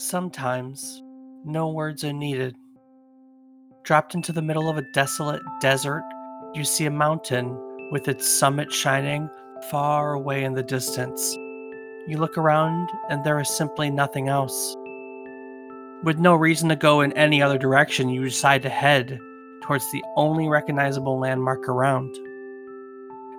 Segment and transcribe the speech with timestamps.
[0.00, 1.02] Sometimes,
[1.44, 2.54] no words are needed.
[3.82, 6.04] Dropped into the middle of a desolate desert,
[6.54, 7.58] you see a mountain
[7.90, 9.28] with its summit shining
[9.72, 11.34] far away in the distance.
[12.06, 14.76] You look around, and there is simply nothing else.
[16.04, 19.18] With no reason to go in any other direction, you decide to head
[19.62, 22.14] towards the only recognizable landmark around.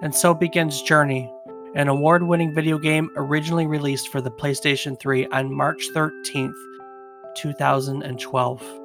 [0.01, 1.31] And so begins Journey,
[1.75, 6.53] an award winning video game originally released for the PlayStation 3 on March 13th,
[7.37, 8.79] 2012.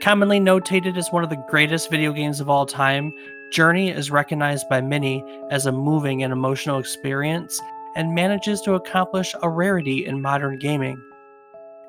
[0.00, 3.12] Commonly notated as one of the greatest video games of all time,
[3.50, 7.60] Journey is recognized by many as a moving and emotional experience
[7.96, 11.02] and manages to accomplish a rarity in modern gaming.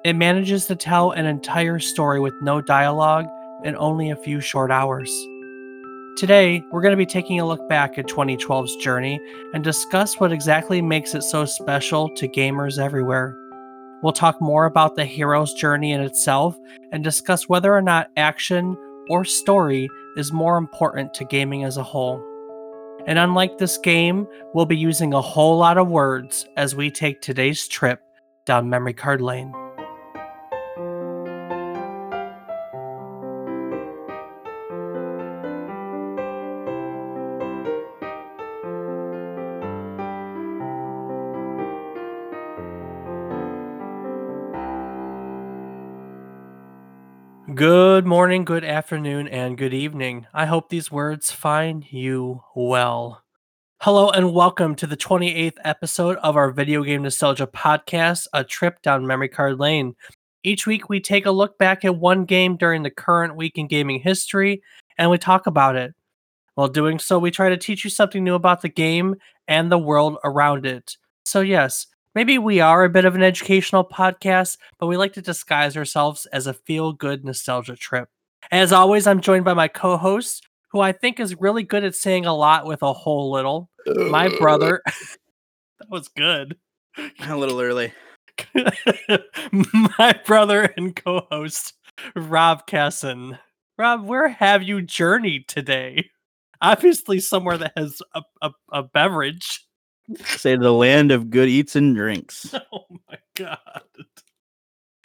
[0.04, 3.28] It manages to tell an entire story with no dialogue
[3.64, 5.12] in only a few short hours.
[6.20, 9.22] Today, we're going to be taking a look back at 2012's journey
[9.54, 13.38] and discuss what exactly makes it so special to gamers everywhere.
[14.04, 16.58] We'll talk more about the hero's journey in itself
[16.92, 18.76] and discuss whether or not action
[19.10, 22.22] or story is more important to gaming as a whole.
[23.08, 27.22] And unlike this game, we'll be using a whole lot of words as we take
[27.22, 28.02] today's trip
[28.46, 29.54] down memory card lane.
[47.60, 50.28] Good morning, good afternoon, and good evening.
[50.34, 53.26] I hope these words find you well.
[53.82, 58.82] Hello, and welcome to the 28th episode of our Video Game Nostalgia podcast, A Trip
[58.82, 59.98] Down Memory Card Lane.
[60.42, 63.68] Each week, we take a look back at one game during the current week in
[63.68, 64.62] gaming history
[64.98, 65.94] and we talk about it.
[66.56, 69.16] While doing so, we try to teach you something new about the game
[69.50, 70.96] and the world around it.
[71.26, 75.22] So, yes, Maybe we are a bit of an educational podcast, but we like to
[75.22, 78.10] disguise ourselves as a feel good nostalgia trip.
[78.52, 81.96] As always, I'm joined by my co host, who I think is really good at
[81.96, 83.70] saying a lot with a whole little.
[83.86, 84.82] My brother.
[85.80, 86.58] that was good.
[87.22, 87.94] A little early.
[89.98, 91.74] my brother and co host,
[92.16, 93.38] Rob Casson.
[93.78, 96.10] Rob, where have you journeyed today?
[96.62, 99.66] Obviously, somewhere that has a, a, a beverage.
[100.18, 102.54] Say the land of good eats and drinks.
[102.72, 103.84] Oh my god.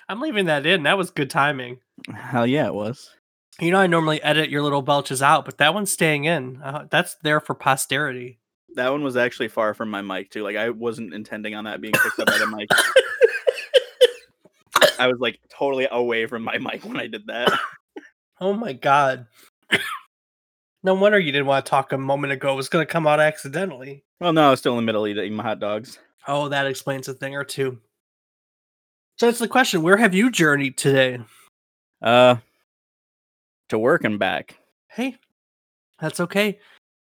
[0.09, 0.83] I'm leaving that in.
[0.83, 1.79] That was good timing.
[2.15, 3.11] Hell yeah, it was.
[3.61, 6.61] You know, I normally edit your little belches out, but that one's staying in.
[6.63, 8.41] Uh, that's there for posterity.
[8.75, 10.43] That one was actually far from my mic too.
[10.43, 12.69] Like I wasn't intending on that being picked up by the mic.
[14.99, 17.53] I was like totally away from my mic when I did that.
[18.41, 19.27] Oh my god.
[20.85, 22.53] No wonder you didn't want to talk a moment ago.
[22.53, 24.05] It was going to come out accidentally.
[24.21, 25.99] Well, no, I was still in the middle of eating my hot dogs.
[26.29, 27.79] Oh, that explains a thing or two.
[29.17, 29.83] So that's the question.
[29.83, 31.21] Where have you journeyed today?
[32.03, 32.37] Uh,
[33.71, 34.59] to work and back.
[34.91, 35.17] Hey,
[35.99, 36.59] that's okay.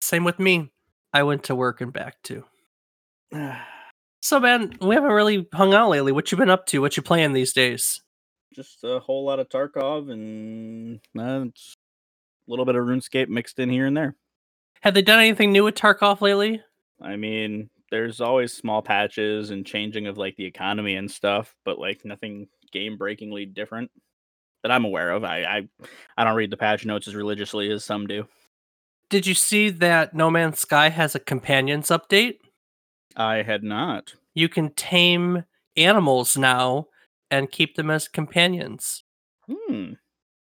[0.01, 0.71] Same with me.
[1.13, 2.45] I went to work and back too.
[4.23, 6.13] so, man, we haven't really hung out lately.
[6.13, 6.81] What you been up to?
[6.81, 8.01] What you playing these days?
[8.55, 11.51] Just a whole lot of Tarkov and uh,
[12.49, 14.17] little bit of RuneScape mixed in here and there.
[14.81, 16.63] Have they done anything new with Tarkov lately?
[17.01, 21.79] I mean, there's always small patches and changing of like the economy and stuff, but
[21.79, 23.91] like nothing game breakingly different
[24.63, 25.25] that I'm aware of.
[25.25, 25.69] I, I
[26.17, 28.27] I don't read the patch notes as religiously as some do.
[29.11, 32.37] Did you see that No Man's Sky has a companions update?
[33.17, 34.15] I had not.
[34.35, 35.45] You can tame
[35.77, 36.89] animals now
[37.31, 39.05] and keep them as companions.
[39.51, 39.93] Hmm.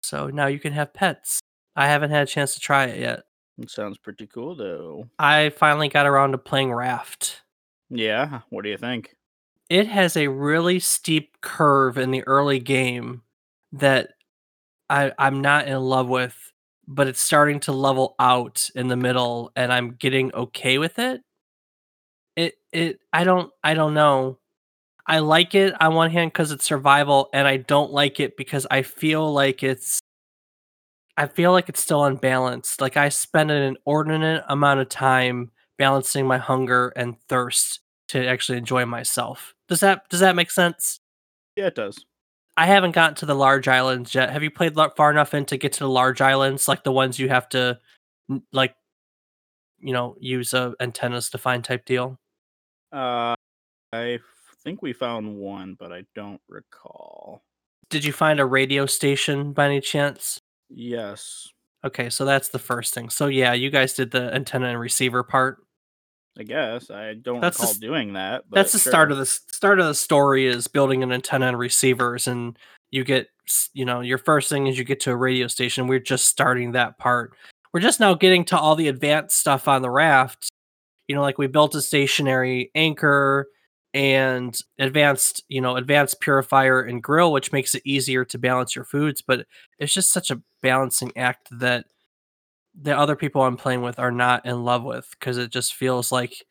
[0.01, 1.39] So now you can have pets.
[1.77, 3.23] I haven't had a chance to try it yet.
[3.59, 5.07] It sounds pretty cool though.
[5.19, 7.43] I finally got around to playing Raft.
[7.89, 9.15] Yeah, what do you think?
[9.69, 13.21] It has a really steep curve in the early game
[13.73, 14.09] that
[14.89, 16.35] I I'm not in love with,
[16.87, 21.21] but it's starting to level out in the middle and I'm getting okay with it.
[22.35, 24.39] It it I don't I don't know.
[25.05, 28.67] I like it on one hand cuz it's survival and I don't like it because
[28.71, 30.01] I feel like it's
[31.17, 32.79] I feel like it's still unbalanced.
[32.79, 38.59] Like I spend an inordinate amount of time balancing my hunger and thirst to actually
[38.59, 39.55] enjoy myself.
[39.67, 40.99] Does that does that make sense?
[41.55, 42.05] Yeah, it does.
[42.55, 44.31] I haven't gotten to the large islands yet.
[44.31, 47.19] Have you played far enough in to get to the large islands, like the ones
[47.19, 47.77] you have to,
[48.51, 48.75] like,
[49.79, 52.19] you know, use uh, antennas to find type deal?
[52.91, 53.35] Uh,
[53.93, 54.19] I
[54.63, 57.43] think we found one, but I don't recall.
[57.91, 60.41] Did you find a radio station by any chance?
[60.69, 61.47] Yes.
[61.85, 63.09] Okay, so that's the first thing.
[63.09, 65.59] So yeah, you guys did the antenna and receiver part.
[66.39, 68.43] I guess I don't That's the recall s- doing that.
[68.49, 71.57] But That's the start of the start of the story is building an antenna and
[71.59, 72.57] receivers, and
[72.91, 73.27] you get
[73.73, 75.87] you know your first thing is you get to a radio station.
[75.87, 77.33] We're just starting that part.
[77.73, 80.49] We're just now getting to all the advanced stuff on the raft.
[81.07, 83.47] You know, like we built a stationary anchor
[83.97, 88.85] and advanced, you know, advanced purifier and grill, which makes it easier to balance your
[88.85, 89.23] foods.
[89.25, 89.47] But
[89.79, 91.85] it's just such a balancing act that
[92.79, 96.11] the other people I'm playing with are not in love with because it just feels
[96.11, 96.45] like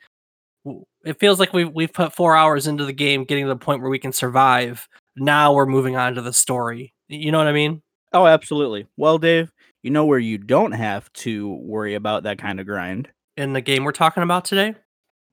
[1.04, 3.80] it feels like we've we've put four hours into the game, getting to the point
[3.80, 4.88] where we can survive.
[5.14, 6.92] Now we're moving on to the story.
[7.06, 7.80] You know what I mean?
[8.12, 8.88] Oh, absolutely.
[8.96, 9.52] Well, Dave,
[9.84, 13.08] you know where you don't have to worry about that kind of grind.
[13.36, 14.74] In the game we're talking about today,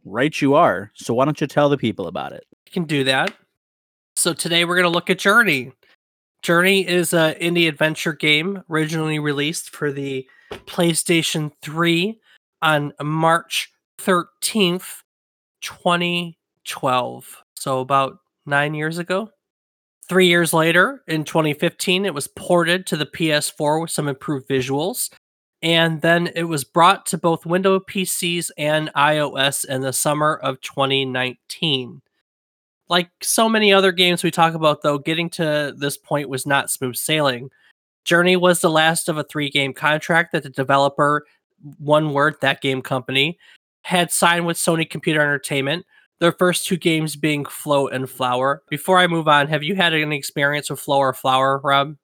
[0.05, 0.91] Right, you are.
[0.95, 2.45] So why don't you tell the people about it?
[2.73, 3.33] you can do that.
[4.15, 5.71] So today we're going to look at Journey.
[6.41, 10.27] Journey is an indie adventure game originally released for the
[10.65, 12.19] PlayStation 3
[12.61, 15.03] on March 13th,
[15.61, 17.43] 2012.
[17.55, 19.29] So about 9 years ago.
[20.09, 25.09] 3 years later in 2015 it was ported to the PS4 with some improved visuals
[25.63, 30.61] and then it was brought to both Windows PCs and iOS in the summer of
[30.61, 32.01] 2019
[32.89, 36.69] like so many other games we talk about though getting to this point was not
[36.69, 37.49] smooth sailing
[38.03, 41.25] journey was the last of a three game contract that the developer
[41.79, 43.35] one word thatgamecompany
[43.83, 45.85] had signed with sony computer entertainment
[46.19, 49.93] their first two games being flow and flower before i move on have you had
[49.93, 51.95] any experience with flow or flower rob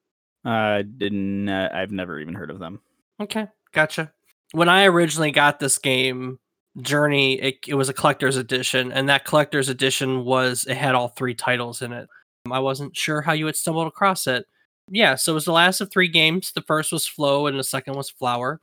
[0.45, 1.49] I didn't.
[1.49, 2.79] Uh, I've never even heard of them.
[3.19, 4.11] Okay, gotcha.
[4.51, 6.39] When I originally got this game,
[6.81, 11.09] Journey, it, it was a collector's edition, and that collector's edition was it had all
[11.09, 12.07] three titles in it.
[12.49, 14.45] I wasn't sure how you had stumbled across it.
[14.89, 16.51] Yeah, so it was the last of three games.
[16.53, 18.61] The first was Flow, and the second was Flower,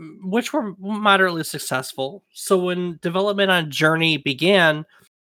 [0.00, 2.24] mm, which were moderately successful.
[2.32, 4.84] So when development on Journey began,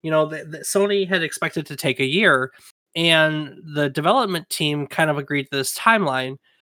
[0.01, 2.51] you know, the, the Sony had expected to take a year,
[2.95, 6.37] and the development team kind of agreed to this timeline.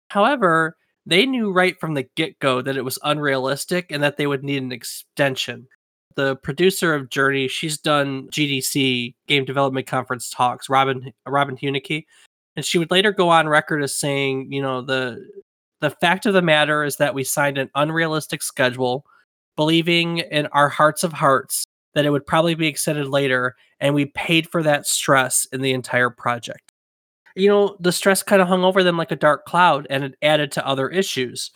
[0.09, 4.27] However, they knew right from the get go that it was unrealistic and that they
[4.27, 5.67] would need an extension.
[6.15, 12.05] The producer of Journey, she's done GDC Game Development Conference talks, Robin Robin Hunicke,
[12.55, 15.23] and she would later go on record as saying, you know, the
[15.81, 19.05] the fact of the matter is that we signed an unrealistic schedule,
[19.55, 24.05] believing in our hearts of hearts that it would probably be extended later, and we
[24.05, 26.71] paid for that stress in the entire project
[27.35, 30.15] you know, the stress kind of hung over them like a dark cloud and it
[30.21, 31.51] added to other issues.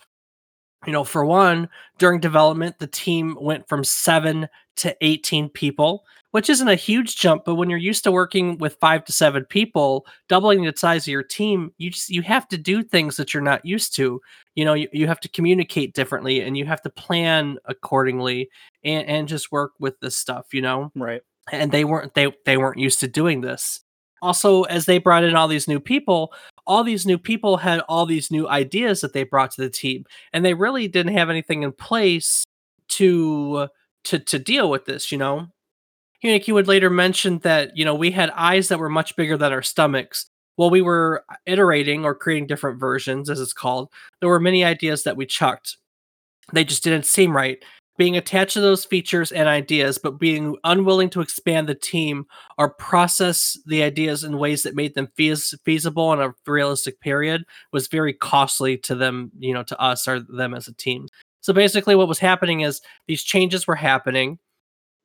[0.86, 1.68] You know, for one,
[1.98, 7.44] during development, the team went from seven to 18 people, which isn't a huge jump,
[7.44, 11.12] but when you're used to working with five to seven people, doubling the size of
[11.12, 14.22] your team, you just you have to do things that you're not used to.
[14.54, 18.48] You know, you, you have to communicate differently and you have to plan accordingly
[18.82, 20.90] and, and just work with this stuff, you know?
[20.94, 21.20] Right.
[21.52, 23.80] and they weren't they they weren't used to doing this
[24.22, 26.32] also as they brought in all these new people
[26.66, 30.04] all these new people had all these new ideas that they brought to the team
[30.32, 32.44] and they really didn't have anything in place
[32.88, 33.68] to
[34.04, 35.48] to to deal with this you know?
[36.22, 39.52] Hunicke would later mention that you know we had eyes that were much bigger than
[39.52, 40.26] our stomachs.
[40.56, 43.88] While we were iterating or creating different versions as it's called.
[44.20, 45.78] There were many ideas that we chucked.
[46.52, 47.64] They just didn't seem right
[48.00, 52.24] being attached to those features and ideas, but being unwilling to expand the team
[52.56, 57.44] or process the ideas in ways that made them feas- feasible in a realistic period
[57.74, 61.08] was very costly to them, you know, to us or them as a team.
[61.42, 64.38] So basically, what was happening is these changes were happening,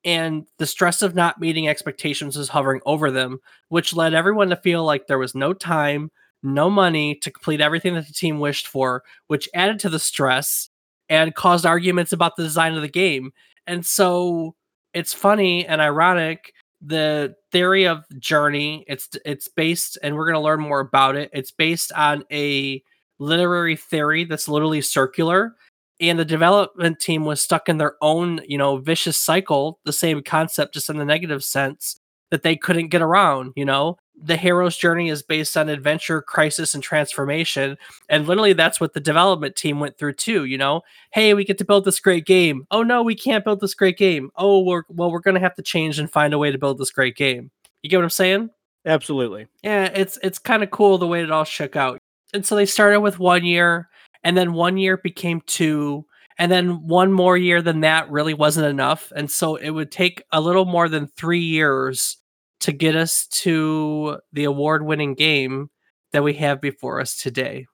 [0.06, 4.56] and the stress of not meeting expectations was hovering over them, which led everyone to
[4.56, 6.12] feel like there was no time,
[6.44, 10.70] no money to complete everything that the team wished for, which added to the stress
[11.10, 13.32] and caused arguments about the design of the game.
[13.68, 14.56] And so
[14.94, 20.40] it's funny and ironic the theory of journey it's it's based and we're going to
[20.40, 22.82] learn more about it it's based on a
[23.18, 25.56] literary theory that's literally circular
[26.02, 30.22] and the development team was stuck in their own you know vicious cycle the same
[30.22, 31.98] concept just in the negative sense
[32.30, 36.74] that they couldn't get around you know the hero's journey is based on adventure crisis
[36.74, 37.78] and transformation.
[38.10, 40.82] And literally that's what the development team went through too you know?
[41.12, 42.66] Hey we get to build this great game.
[42.72, 44.32] Oh no we can't build this great game.
[44.36, 46.92] Oh we're well we're gonna have to change and find a way to build this
[46.92, 47.52] great game.
[47.82, 48.50] You get what i'm saying?
[48.86, 49.48] Absolutely.
[49.64, 52.00] yeah it's it's kind of cool the way it all shook out.
[52.34, 53.90] And so they started with one year
[54.24, 56.06] and then one year became two
[56.38, 59.12] and then one more year than that really wasn't enough.
[59.16, 62.18] And so it would take a little more than three years
[62.66, 65.70] to get us to the award-winning game
[66.12, 67.66] that we have before us today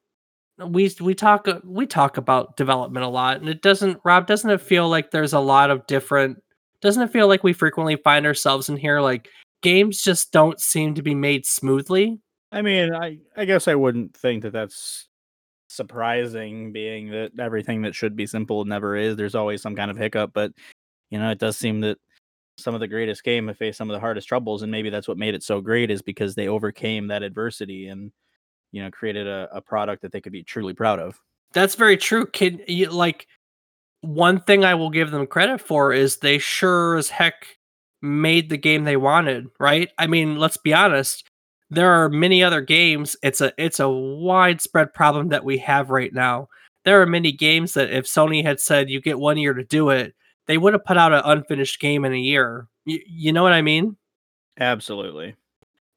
[0.68, 4.62] we we talk we talk about development a lot and it doesn't rob doesn't it
[4.62, 6.38] feel like there's a lot of different
[6.82, 9.30] Doesn't it feel like we frequently find ourselves in here like
[9.62, 12.20] games just don't seem to be made smoothly?
[12.52, 15.08] I mean, I I guess I wouldn't think that that's
[15.68, 19.16] surprising, being that everything that should be simple never is.
[19.16, 20.52] There's always some kind of hiccup, but
[21.10, 21.98] you know, it does seem that
[22.58, 25.08] some of the greatest game have faced some of the hardest troubles, and maybe that's
[25.08, 28.12] what made it so great is because they overcame that adversity and
[28.72, 31.20] you know created a, a product that they could be truly proud of.
[31.54, 32.26] That's very true.
[32.28, 33.28] Kid, like
[34.02, 37.58] one thing I will give them credit for is they sure as heck
[38.02, 39.48] made the game they wanted.
[39.60, 39.90] Right?
[39.98, 41.28] I mean, let's be honest.
[41.70, 43.16] There are many other games.
[43.24, 46.50] It's a it's a widespread problem that we have right now.
[46.84, 49.90] There are many games that if Sony had said you get one year to do
[49.90, 50.14] it,
[50.48, 52.68] they would have put out an unfinished game in a year.
[52.86, 53.98] Y- you know what I mean?
[54.60, 55.36] Absolutely.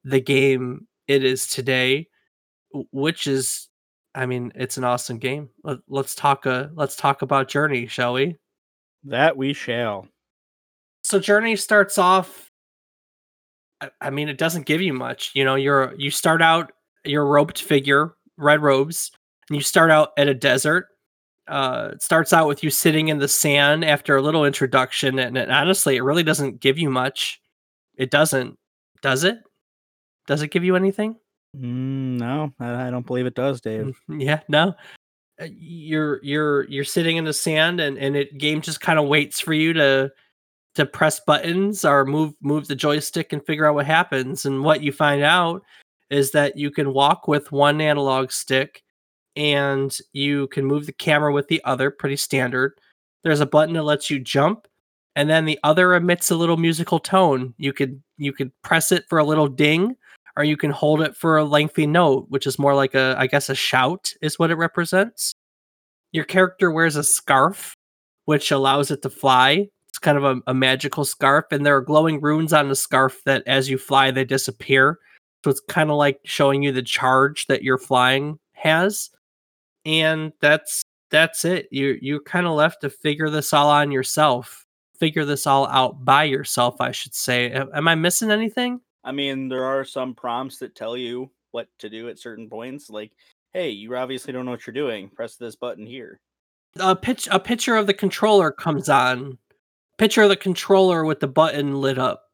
[0.05, 2.09] The game it is today,
[2.93, 3.69] which is,
[4.15, 5.51] I mean, it's an awesome game.
[5.63, 6.47] Let, let's talk.
[6.47, 8.37] Uh, let's talk about Journey, shall we?
[9.05, 10.09] That we shall.
[11.03, 12.51] So Journey starts off.
[13.81, 15.33] I, I mean, it doesn't give you much.
[15.35, 16.73] You know, you're you start out
[17.05, 19.11] you're a robed figure, red robes,
[19.49, 20.89] and you start out at a desert
[21.49, 25.37] uh it starts out with you sitting in the sand after a little introduction and,
[25.37, 27.41] and honestly it really doesn't give you much.
[27.97, 28.59] It doesn't.
[29.03, 29.39] Does it?
[30.27, 31.17] Does it give you anything?
[31.57, 33.95] Mm, no, I, I don't believe it does, Dave.
[34.09, 34.75] Mm, yeah no.
[35.41, 39.09] Uh, you're you're you're sitting in the sand and and it game just kind of
[39.09, 40.11] waits for you to
[40.75, 44.45] to press buttons or move move the joystick and figure out what happens.
[44.45, 45.63] And what you find out
[46.11, 48.84] is that you can walk with one analog stick
[49.37, 52.73] and you can move the camera with the other, pretty standard.
[53.23, 54.67] There's a button that lets you jump,
[55.17, 57.55] and then the other emits a little musical tone.
[57.59, 59.97] You could you could press it for a little ding,
[60.37, 63.27] or you can hold it for a lengthy note, which is more like a I
[63.27, 65.35] guess a shout is what it represents.
[66.13, 67.75] Your character wears a scarf,
[68.27, 69.69] which allows it to fly.
[69.89, 73.23] It's kind of a, a magical scarf, and there are glowing runes on the scarf
[73.25, 74.99] that as you fly, they disappear.
[75.45, 79.11] So it's kind of like showing you the charge that your flying has
[79.85, 81.69] and that's that's it.
[81.71, 84.67] You you're kind of left to figure this all on yourself.
[84.99, 87.51] Figure this all out by yourself, I should say.
[87.51, 88.81] Am, am I missing anything?
[89.03, 92.91] I mean, there are some prompts that tell you what to do at certain points,
[92.91, 93.13] like,
[93.53, 95.09] "Hey, you obviously don't know what you're doing.
[95.09, 96.21] Press this button here."
[96.81, 99.39] A pitch a picture of the controller comes on.
[99.99, 102.25] Picture of the controller with the button lit up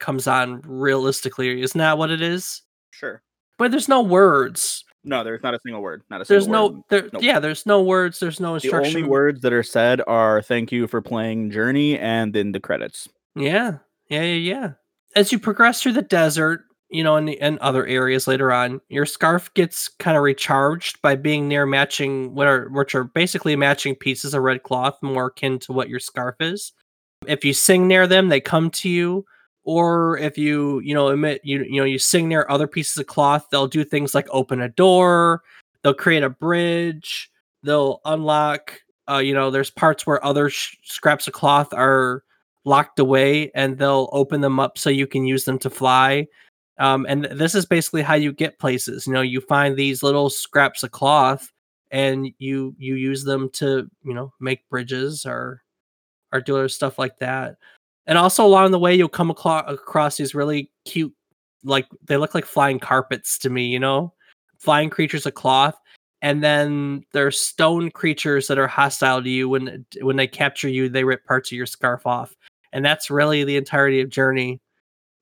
[0.00, 1.60] comes on realistically.
[1.62, 2.62] Isn't that what it is?
[2.90, 3.22] Sure.
[3.58, 4.84] But there's no words.
[5.06, 6.02] No, there's not a single word.
[6.10, 6.50] Not a single word.
[6.50, 7.22] There's no there Nope.
[7.22, 8.92] yeah, there's no words, there's no instruction.
[8.92, 12.60] The only words that are said are "Thank you for playing Journey" and then the
[12.60, 13.08] credits.
[13.34, 13.78] Yeah.
[14.08, 14.70] Yeah, yeah, yeah.
[15.14, 19.06] As you progress through the desert, you know, and and other areas later on, your
[19.06, 23.94] scarf gets kind of recharged by being near matching what are which are basically matching
[23.94, 26.72] pieces of red cloth more akin to what your scarf is.
[27.26, 29.24] If you sing near them, they come to you.
[29.66, 33.06] Or if you, you know, emit you you know, you sing near other pieces of
[33.06, 35.42] cloth, they'll do things like open a door,
[35.82, 37.30] they'll create a bridge,
[37.62, 42.24] they'll unlock uh, you know, there's parts where other sh- scraps of cloth are
[42.64, 46.26] locked away and they'll open them up so you can use them to fly.
[46.78, 49.06] Um, and this is basically how you get places.
[49.06, 51.52] You know, you find these little scraps of cloth
[51.92, 55.62] and you you use them to you know make bridges or
[56.32, 57.56] or do other stuff like that.
[58.06, 61.12] And also along the way, you'll come across these really cute,
[61.64, 63.66] like they look like flying carpets to me.
[63.66, 64.14] You know,
[64.58, 65.76] flying creatures of cloth.
[66.22, 70.88] And then there's stone creatures that are hostile to you when when they capture you,
[70.88, 72.34] they rip parts of your scarf off
[72.72, 74.60] and that's really the entirety of Journey.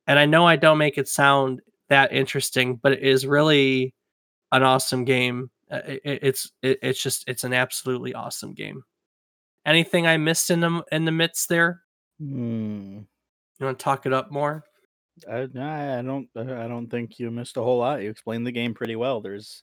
[0.07, 3.95] And I know I don't make it sound that interesting, but it is really
[4.53, 5.50] an awesome game.
[5.71, 8.85] Uh, it- it- it's it, it's just it's an absolutely awesome game.
[9.67, 11.84] Anything I missed in the in the midst there?
[12.18, 13.00] Hmm.
[13.59, 14.64] You want to talk it up more?
[15.30, 18.02] I, I I don't I don't think you missed a whole lot.
[18.02, 19.21] You explained the game pretty well.
[19.21, 19.62] There's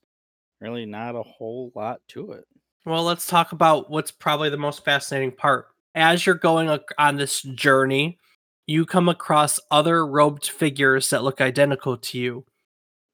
[0.60, 2.46] really not a whole lot to it.
[2.86, 5.68] Well, let's talk about what's probably the most fascinating part.
[5.94, 8.18] As you're going on this journey,
[8.66, 12.46] you come across other robed figures that look identical to you.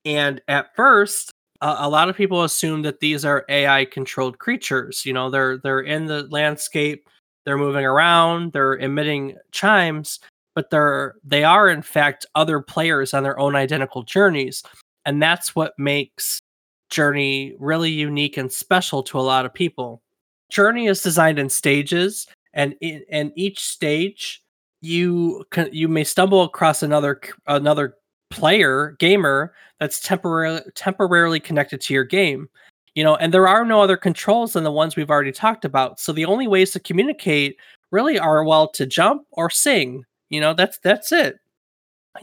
[0.06, 5.06] And at first, a, a lot of people assume that these are AI controlled creatures.
[5.06, 7.10] You know, they're they're in the landscape,
[7.48, 10.20] they're moving around, they're emitting chimes,
[10.54, 14.64] but they're they are in fact other players on their own identical journeys.
[15.06, 16.42] And that's what makes
[16.90, 20.02] Journey really unique and special to a lot of people.
[20.50, 24.44] Journey is designed in stages, and in and each stage
[24.82, 27.96] you can, you may stumble across another another
[28.30, 32.50] player gamer that's temporarily temporarily connected to your game.
[32.98, 36.00] You know, and there are no other controls than the ones we've already talked about.
[36.00, 37.56] So the only ways to communicate
[37.92, 40.04] really are well to jump or sing.
[40.30, 41.36] You know, that's that's it.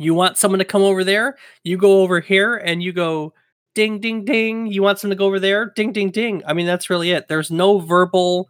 [0.00, 3.32] You want someone to come over there, you go over here and you go
[3.76, 4.66] ding ding ding.
[4.66, 6.42] You want someone to go over there, ding ding ding.
[6.44, 7.28] I mean, that's really it.
[7.28, 8.48] There's no verbal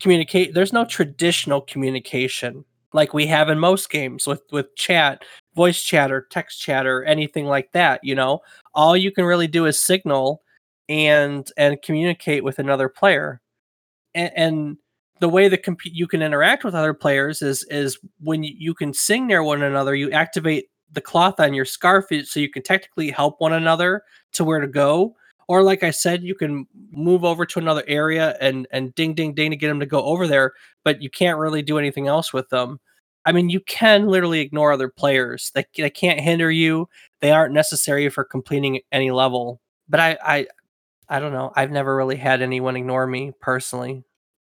[0.00, 5.24] communicate there's no traditional communication like we have in most games with with chat,
[5.56, 8.40] voice chat or text chat or anything like that, you know.
[8.74, 10.42] All you can really do is signal
[10.88, 13.40] and and communicate with another player.
[14.14, 14.78] And, and
[15.20, 18.92] the way that comp- you can interact with other players is is when you, can
[18.92, 23.10] sing near one another, you activate the cloth on your scarf so you can technically
[23.10, 25.16] help one another to where to go.
[25.48, 29.34] Or like I said, you can move over to another area and and ding ding
[29.34, 30.52] ding to get them to go over there,
[30.84, 32.80] but you can't really do anything else with them.
[33.26, 35.50] I mean, you can literally ignore other players.
[35.54, 36.88] They, they can't hinder you.
[37.20, 39.60] They aren't necessary for completing any level.
[39.88, 40.46] But I, I
[41.14, 41.52] I don't know.
[41.54, 44.02] I've never really had anyone ignore me personally.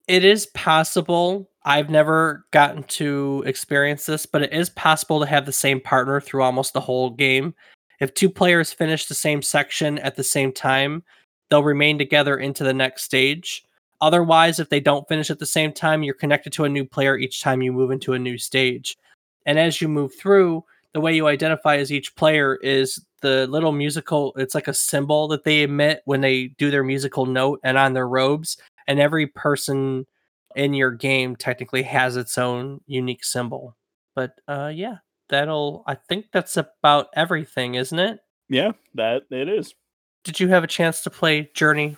[0.07, 1.51] It is possible.
[1.65, 6.21] I've never gotten to experience this, but it is possible to have the same partner
[6.21, 7.57] through almost the whole game.
[7.99, 11.03] If two players finish the same section at the same time,
[11.51, 13.65] they'll remain together into the next stage.
[14.01, 17.17] Otherwise, if they don't finish at the same time, you're connected to a new player
[17.19, 18.97] each time you move into a new stage.
[19.45, 23.73] And as you move through, the way you identify as each player is the little
[23.73, 27.79] musical it's like a symbol that they emit when they do their musical note and
[27.79, 30.07] on their robes and every person
[30.55, 33.75] in your game technically has its own unique symbol
[34.15, 34.97] but uh yeah
[35.31, 39.75] that'll i think that's about everything isn't it Yeah, that it is.
[40.23, 41.97] did you have a chance to play journey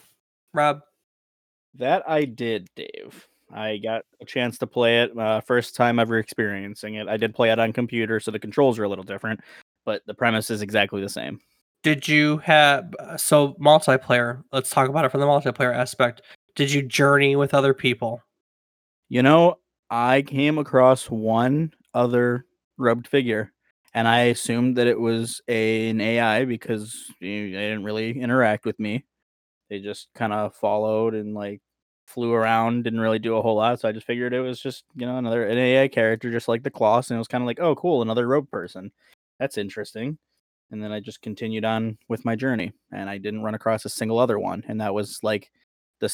[0.55, 0.81] rob
[1.75, 3.27] That I did, Dave.
[3.53, 7.07] I got a chance to play it uh, first time ever experiencing it.
[7.09, 9.41] I did play it on computer, so the controls are a little different,
[9.87, 11.41] but the premise is exactly the same.
[11.83, 16.23] did you have so multiplayer let's talk about it from the multiplayer aspect
[16.57, 18.23] did you journey with other people
[19.09, 19.59] You know,
[19.91, 22.47] I came across one other
[22.79, 23.53] rubbed figure,
[23.95, 28.79] and I assumed that it was a, an AI because they didn't really interact with
[28.81, 29.05] me.
[29.71, 31.63] They just kind of followed and like
[32.07, 33.81] flew around, didn't really do a whole lot.
[33.81, 36.63] So I just figured it was just you know another an AI character, just like
[36.65, 38.93] the Kloss, and it was kind of like, oh, cool, another rope person.
[39.39, 40.19] That's interesting.
[40.71, 43.89] And then I just continued on with my journey, and I didn't run across a
[43.89, 45.51] single other one, and that was like
[46.01, 46.13] the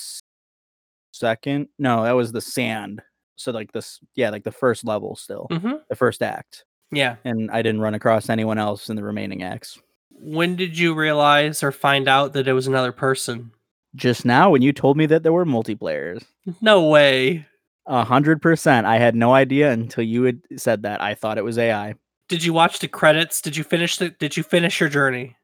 [1.13, 1.69] second.
[1.79, 3.03] No, that was the sand.
[3.37, 5.77] So like this, yeah, like the first level still, mm-hmm.
[5.89, 9.81] the first act, yeah and I didn't run across anyone else in the remaining acts.
[10.11, 13.51] when did you realize or find out that it was another person
[13.95, 16.23] Just now, when you told me that there were multiplayers,
[16.61, 17.47] no way
[17.87, 21.01] a hundred percent, I had no idea until you had said that.
[21.03, 21.95] I thought it was AI.
[22.33, 23.43] Did you watch the credits?
[23.43, 25.37] Did you finish the did you finish your journey?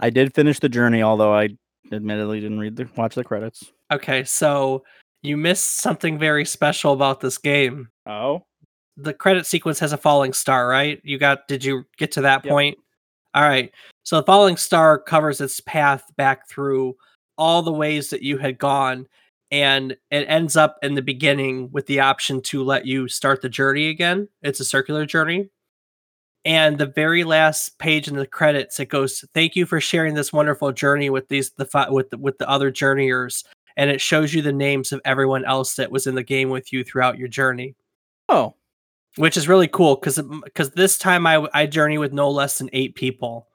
[0.00, 1.50] I did finish the journey, although I
[1.92, 3.70] admittedly didn't read the watch the credits.
[3.92, 4.82] okay so
[5.22, 7.90] you missed something very special about this game.
[8.06, 8.42] Oh,
[8.96, 11.00] the credit sequence has a falling star right?
[11.04, 12.52] You got did you get to that Yep.
[12.52, 12.78] point?
[13.34, 16.96] All right so the falling star covers its path back through
[17.38, 19.06] all the ways that you had gone
[19.52, 23.48] and it ends up in the beginning with the option to let you start the
[23.48, 24.28] journey again.
[24.42, 25.50] It's a circular journey
[26.44, 30.32] and the very last page in the credits it goes thank you for sharing this
[30.32, 33.44] wonderful journey with these the fi- with the, with the other journeyers
[33.76, 36.72] and it shows you the names of everyone else that was in the game with
[36.72, 37.74] you throughout your journey
[38.30, 38.54] oh,
[39.16, 42.70] which is really cool because because this time I I journey with no less than
[42.72, 43.48] eight people,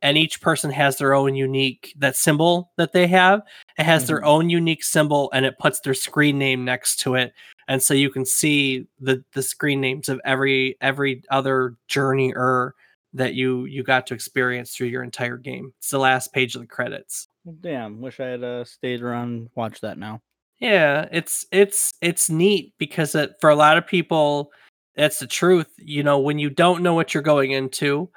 [0.00, 3.42] and each person has their own unique that symbol that they have.
[3.78, 4.26] It has their Mhm.
[4.26, 7.34] own unique symbol, and it puts their screen name next to it,
[7.72, 12.72] and so you can see the the screen names of every every other journeyer
[13.14, 15.72] that you you got to experience through your entire game.
[15.78, 17.28] It's the last page of the credits.
[17.62, 18.02] damn!
[18.02, 20.20] Wish I had uh, stayed around and watched that now.
[20.58, 24.52] Yeah, it's it's it's neat because it, for a lot of people,
[24.94, 25.72] that's the truth.
[25.78, 28.10] You know, when you don't know what you're going into,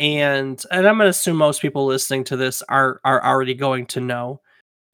[0.00, 4.00] and and I'm gonna assume most people listening to this are are already going to
[4.00, 4.40] know.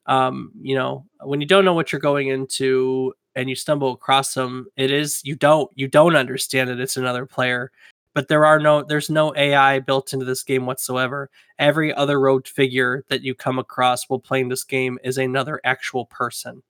[0.05, 4.34] Um, you know, when you don't know what you're going into and you stumble across
[4.34, 6.80] them, it is you don't you don't understand it.
[6.80, 7.70] It's another player,
[8.14, 11.30] but there are no there's no AI built into this game whatsoever.
[11.58, 16.06] Every other robed figure that you come across while playing this game is another actual
[16.06, 16.62] person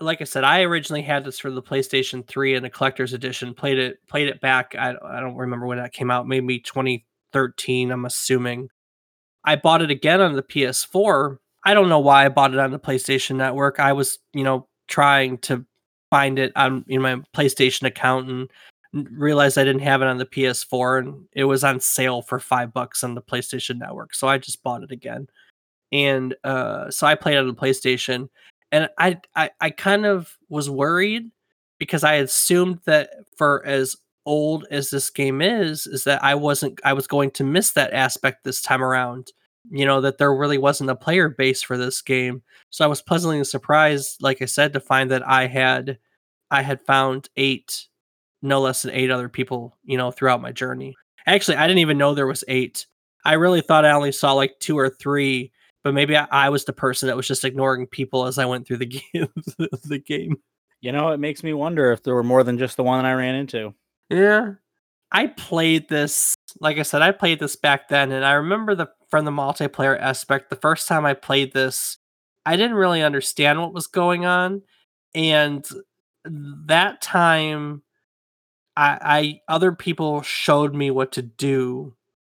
[0.00, 3.54] like I said, I originally had this for the PlayStation 3 and the collector's edition.
[3.54, 4.74] Played it, played it back.
[4.78, 6.28] I, I don't remember when that came out.
[6.28, 7.90] Maybe 2013.
[7.90, 8.68] I'm assuming.
[9.44, 11.38] I bought it again on the PS4.
[11.64, 13.80] I don't know why I bought it on the PlayStation Network.
[13.80, 15.64] I was, you know, trying to
[16.10, 18.48] find it on in my PlayStation account and
[18.92, 22.72] realized I didn't have it on the PS4, and it was on sale for five
[22.72, 24.14] bucks on the PlayStation Network.
[24.14, 25.28] So I just bought it again,
[25.92, 28.28] and uh, so I played on the PlayStation
[28.72, 31.30] and I, I I kind of was worried
[31.78, 36.80] because I assumed that for as old as this game is, is that I wasn't
[36.84, 39.32] I was going to miss that aspect this time around.
[39.70, 42.42] You know, that there really wasn't a player base for this game.
[42.70, 45.98] So I was pleasantly surprised, like I said, to find that I had
[46.50, 47.86] I had found eight,
[48.42, 50.96] no less than eight other people, you know, throughout my journey.
[51.26, 52.86] Actually, I didn't even know there was eight.
[53.24, 55.52] I really thought I only saw like two or three,
[55.84, 58.66] but maybe I, I was the person that was just ignoring people as I went
[58.66, 59.28] through the game.
[59.84, 60.38] the game.
[60.80, 63.12] You know, it makes me wonder if there were more than just the one I
[63.12, 63.74] ran into.
[64.08, 64.54] Yeah.
[65.10, 68.88] I played this, like I said, I played this back then, and I remember the
[69.08, 71.98] from the multiplayer aspect, the first time I played this,
[72.46, 74.62] I didn't really understand what was going on.
[75.14, 75.66] And
[76.24, 77.82] that time
[78.76, 81.94] I, I other people showed me what to do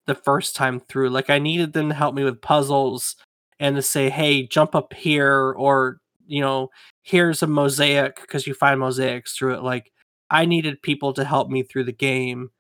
[0.07, 1.11] the first time through.
[1.11, 3.17] Like I needed them to help me with puzzles
[3.59, 6.71] and to say, hey, jump up here or you know,
[7.03, 9.63] here's a mosaic because you find mosaics through it.
[9.63, 9.93] Like
[10.31, 12.51] I needed people to help me through the game.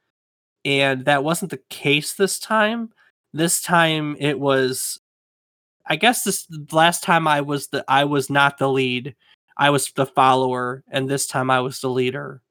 [0.64, 2.90] And that wasn't the case this time.
[3.32, 5.00] This time it was
[5.88, 9.16] I guess this last time I was the I was not the lead.
[9.56, 12.42] I was the follower, and this time I was the leader.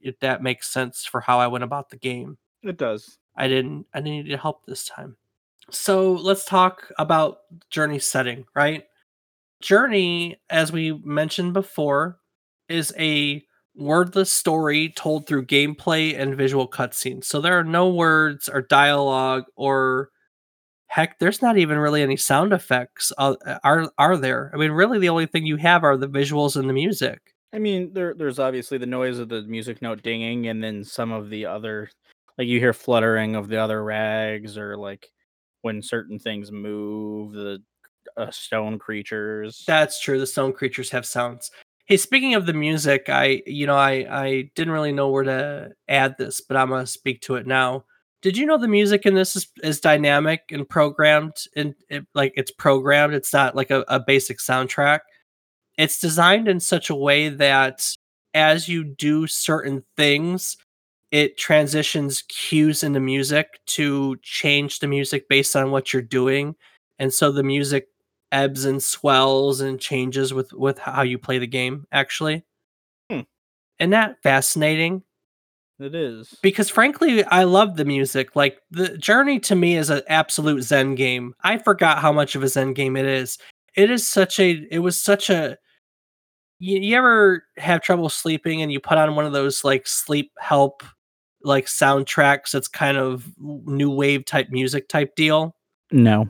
[0.00, 2.38] If that makes sense for how I went about the game.
[2.62, 3.18] It does.
[3.36, 5.16] I didn't I didn't need help this time.
[5.70, 8.84] So let's talk about journey setting, right?
[9.60, 12.18] Journey, as we mentioned before,
[12.68, 13.44] is a
[13.74, 17.24] wordless story told through gameplay and visual cutscenes.
[17.24, 20.10] So there are no words or dialogue or
[20.96, 23.12] heck, there's not even really any sound effects.
[23.18, 24.50] Uh, are are there?
[24.54, 27.34] I mean, really, the only thing you have are the visuals and the music.
[27.52, 31.12] I mean, there there's obviously the noise of the music note dinging, and then some
[31.12, 31.90] of the other,
[32.38, 35.10] like you hear fluttering of the other rags, or like
[35.60, 37.62] when certain things move, the
[38.16, 39.64] uh, stone creatures.
[39.66, 40.18] That's true.
[40.18, 41.50] The stone creatures have sounds.
[41.84, 45.72] Hey, speaking of the music, I you know I I didn't really know where to
[45.88, 47.84] add this, but I'm gonna speak to it now.
[48.26, 52.32] Did you know the music in this is, is dynamic and programmed and it, like
[52.36, 53.14] it's programmed?
[53.14, 54.98] It's not like a, a basic soundtrack.
[55.78, 57.88] It's designed in such a way that
[58.34, 60.56] as you do certain things,
[61.12, 66.56] it transitions cues into music to change the music based on what you're doing.
[66.98, 67.86] And so the music
[68.32, 72.44] ebbs and swells and changes with with how you play the game actually.
[73.08, 73.20] Hmm.
[73.78, 75.04] Isn't that fascinating?
[75.78, 76.34] It is.
[76.42, 78.34] Because frankly, I love the music.
[78.34, 81.34] Like the journey to me is an absolute Zen game.
[81.42, 83.38] I forgot how much of a Zen game it is.
[83.76, 85.58] It is such a it was such a
[86.58, 90.32] you, you ever have trouble sleeping and you put on one of those like sleep
[90.38, 90.82] help
[91.42, 95.54] like soundtracks that's kind of new wave type music type deal?
[95.92, 96.28] No.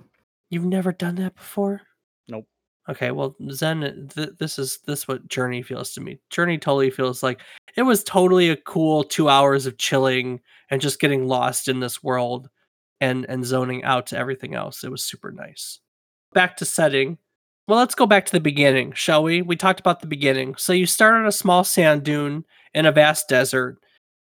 [0.51, 1.83] You've never done that before?
[2.29, 2.47] Nope.
[2.89, 6.19] Okay, well, Zen, th- this is this what Journey feels to me.
[6.31, 7.41] Journey totally feels like
[7.77, 12.03] it was totally a cool two hours of chilling and just getting lost in this
[12.03, 12.49] world,
[13.01, 14.85] and and zoning out to everything else.
[14.85, 15.81] It was super nice.
[16.33, 17.19] Back to setting.
[17.69, 19.43] Well, let's go back to the beginning, shall we?
[19.43, 20.55] We talked about the beginning.
[20.57, 23.79] So you start on a small sand dune in a vast desert,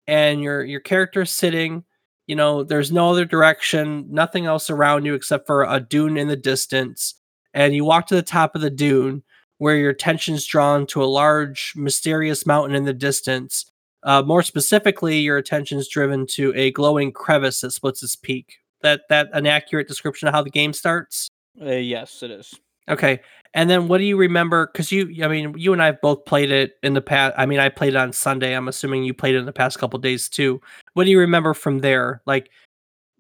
[0.07, 1.85] and your your character is sitting.
[2.27, 6.29] You know, there's no other direction, nothing else around you except for a dune in
[6.29, 7.17] the distance
[7.55, 9.23] and you walk to the top of the dune
[9.63, 13.65] where your attention's drawn to a large mysterious mountain in the distance.
[14.03, 18.57] Uh, more specifically your attention's driven to a glowing crevice that splits its peak.
[18.81, 21.29] That that an accurate description of how the game starts?
[21.61, 22.59] Uh, yes it is.
[22.89, 23.21] Okay.
[23.55, 24.67] And then what do you remember?
[24.67, 27.47] Because you i mean you and i have both played it in the past i
[27.47, 28.55] mean i played it on sunday.
[28.55, 30.61] I'm assuming you played it in the past couple days too.
[30.95, 32.21] What do you remember from there?
[32.27, 32.51] Like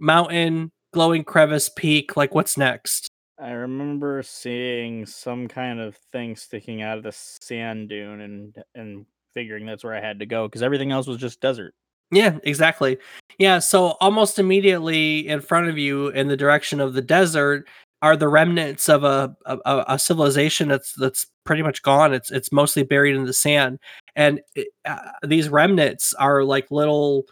[0.00, 6.82] mountain glowing crevice peak like what's next I remember seeing some kind of thing sticking
[6.82, 10.62] out of the sand dune and and figuring that's where I had to go because
[10.62, 11.74] everything else was just desert.
[12.10, 12.98] Yeah, exactly.
[13.38, 17.66] Yeah, so almost immediately in front of you in the direction of the desert
[18.02, 22.12] are the remnants of a, a, a civilization that's that's pretty much gone.
[22.12, 23.78] It's it's mostly buried in the sand,
[24.14, 27.24] and it, uh, these remnants are like little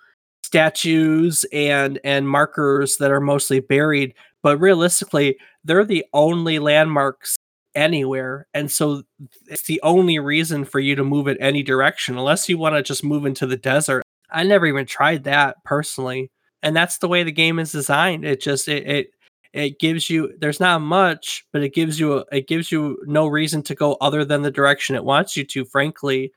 [0.45, 7.37] statues and and markers that are mostly buried but realistically they're the only landmarks
[7.75, 9.03] anywhere and so
[9.47, 12.83] it's the only reason for you to move in any direction unless you want to
[12.83, 14.03] just move into the desert.
[14.31, 16.31] I never even tried that personally
[16.63, 18.25] and that's the way the game is designed.
[18.25, 19.11] It just it it,
[19.53, 23.27] it gives you there's not much but it gives you a, it gives you no
[23.29, 26.33] reason to go other than the direction it wants you to frankly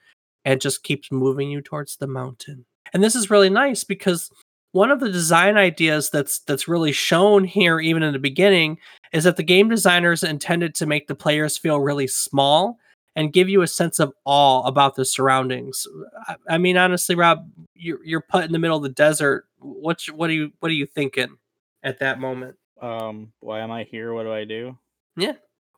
[0.46, 2.66] and just keeps moving you towards the mountain.
[2.94, 4.30] And this is really nice because
[4.74, 8.78] one of the design ideas that's that's really shown here even in the beginning
[9.14, 12.80] is that the game designers intended to make the players feel really small
[13.16, 15.86] and give you a sense of awe about the surroundings.
[16.28, 19.46] I, I mean, honestly, Rob, you're you're put in the middle of the desert.
[19.60, 21.38] What's what are you what are you thinking
[21.84, 22.56] at that moment?
[22.82, 24.14] Um, why am I here?
[24.14, 24.78] What do I do?
[25.16, 25.34] Yeah.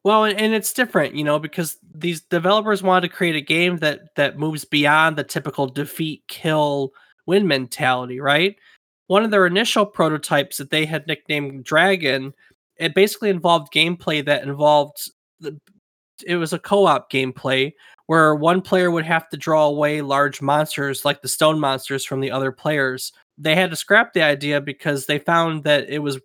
[0.06, 3.78] Well, and, and it's different, you know, because these developers wanted to create a game
[3.78, 6.94] that that moves beyond the typical defeat, kill,
[7.26, 8.56] win mentality, right?
[9.08, 12.34] One of their initial prototypes that they had nicknamed Dragon,
[12.78, 15.60] it basically involved gameplay that involved the
[16.26, 17.74] it was a co-op gameplay
[18.08, 22.22] where one player would have to draw away large monsters like the stone monsters from
[22.22, 23.12] the other players.
[23.38, 26.20] They had to scrap the idea because they found that it was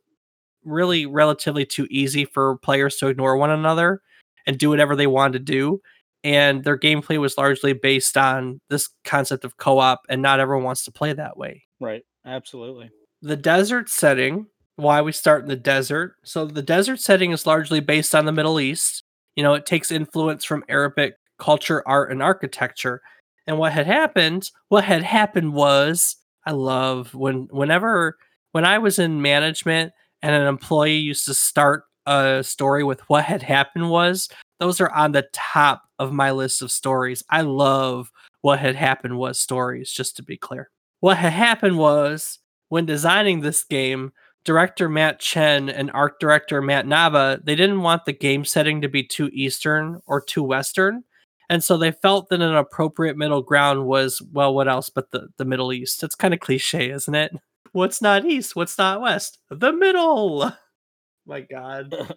[0.64, 4.02] really relatively too easy for players to ignore one another
[4.46, 5.80] and do whatever they wanted to do.
[6.22, 10.64] And their gameplay was largely based on this concept of co op, and not everyone
[10.64, 11.64] wants to play that way.
[11.80, 12.02] Right.
[12.24, 12.90] Absolutely.
[13.22, 16.14] The desert setting, why we start in the desert.
[16.24, 19.02] So, the desert setting is largely based on the Middle East.
[19.36, 23.00] You know, it takes influence from Arabic culture, art, and architecture.
[23.46, 28.16] And what had happened, what had happened was, I love when, whenever,
[28.52, 33.24] when I was in management and an employee used to start a story with what
[33.24, 34.28] had happened was
[34.58, 37.22] those are on the top of my list of stories.
[37.30, 38.10] I love
[38.42, 40.70] what had happened was stories, just to be clear.
[41.00, 44.12] What had happened was when designing this game,
[44.44, 48.88] director Matt Chen and art director Matt Nava, they didn't want the game setting to
[48.88, 51.04] be too eastern or too western.
[51.48, 55.28] And so they felt that an appropriate middle ground was, well, what else but the,
[55.36, 56.04] the Middle East?
[56.04, 57.32] It's kind of cliche, isn't it?
[57.72, 58.56] What's not east?
[58.56, 59.38] What's not west?
[59.48, 60.52] The middle.
[61.26, 61.94] My God.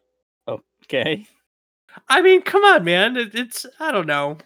[0.85, 1.25] Okay.
[2.09, 3.15] I mean, come on, man.
[3.15, 4.37] It, it's I don't know.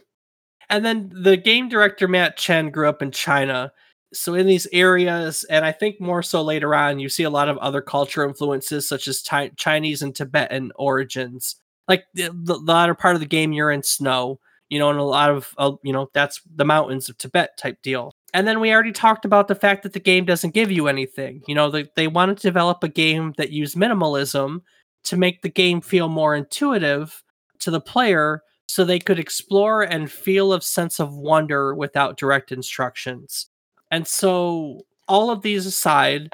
[0.69, 3.71] And then the game director Matt Chen grew up in China,
[4.13, 7.49] so in these areas, and I think more so later on, you see a lot
[7.49, 11.55] of other culture influences such as Chi- Chinese and Tibetan origins.
[11.87, 14.39] Like the, the latter part of the game, you're in snow,
[14.69, 17.81] you know, and a lot of uh, you know that's the mountains of Tibet type
[17.81, 18.11] deal.
[18.33, 21.41] And then we already talked about the fact that the game doesn't give you anything.
[21.47, 24.61] You know, they, they wanted to develop a game that used minimalism
[25.05, 27.23] to make the game feel more intuitive
[27.59, 32.51] to the player so they could explore and feel a sense of wonder without direct
[32.51, 33.47] instructions.
[33.91, 36.33] And so, all of these aside,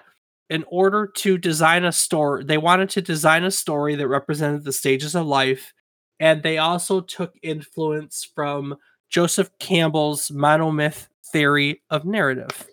[0.49, 4.73] in order to design a story, they wanted to design a story that represented the
[4.73, 5.73] stages of life.
[6.19, 8.75] And they also took influence from
[9.09, 12.67] Joseph Campbell's monomyth theory of narrative.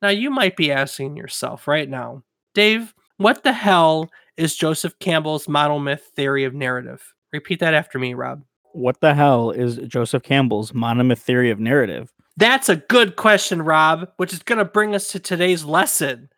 [0.00, 2.22] Now, you might be asking yourself right now,
[2.54, 7.14] Dave, what the hell is Joseph Campbell's monomyth theory of narrative?
[7.32, 8.44] Repeat that after me, Rob.
[8.72, 12.12] What the hell is Joseph Campbell's monomyth theory of narrative?
[12.38, 16.28] That's a good question, Rob, which is going to bring us to today's lesson.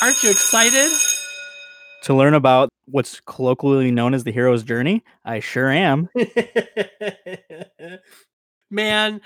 [0.00, 0.90] Aren't you excited?
[2.04, 5.04] To learn about what's colloquially known as the hero's journey?
[5.26, 6.08] I sure am.
[8.70, 9.20] Man,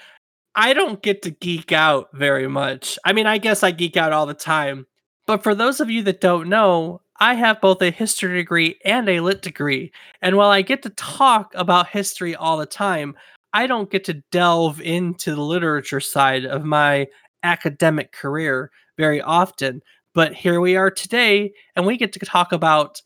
[0.57, 2.99] I don't get to geek out very much.
[3.05, 4.89] I mean, I guess I geek out all the time.
[5.29, 9.09] But for those of you that don't know, I have both a history degree and
[9.09, 9.93] a lit degree.
[10.23, 13.15] And while I get to talk about history all the time,
[13.55, 17.09] I don't get to delve into the literature side of my
[17.43, 19.83] academic career very often.
[20.15, 23.01] But here we are today, and we get to talk about,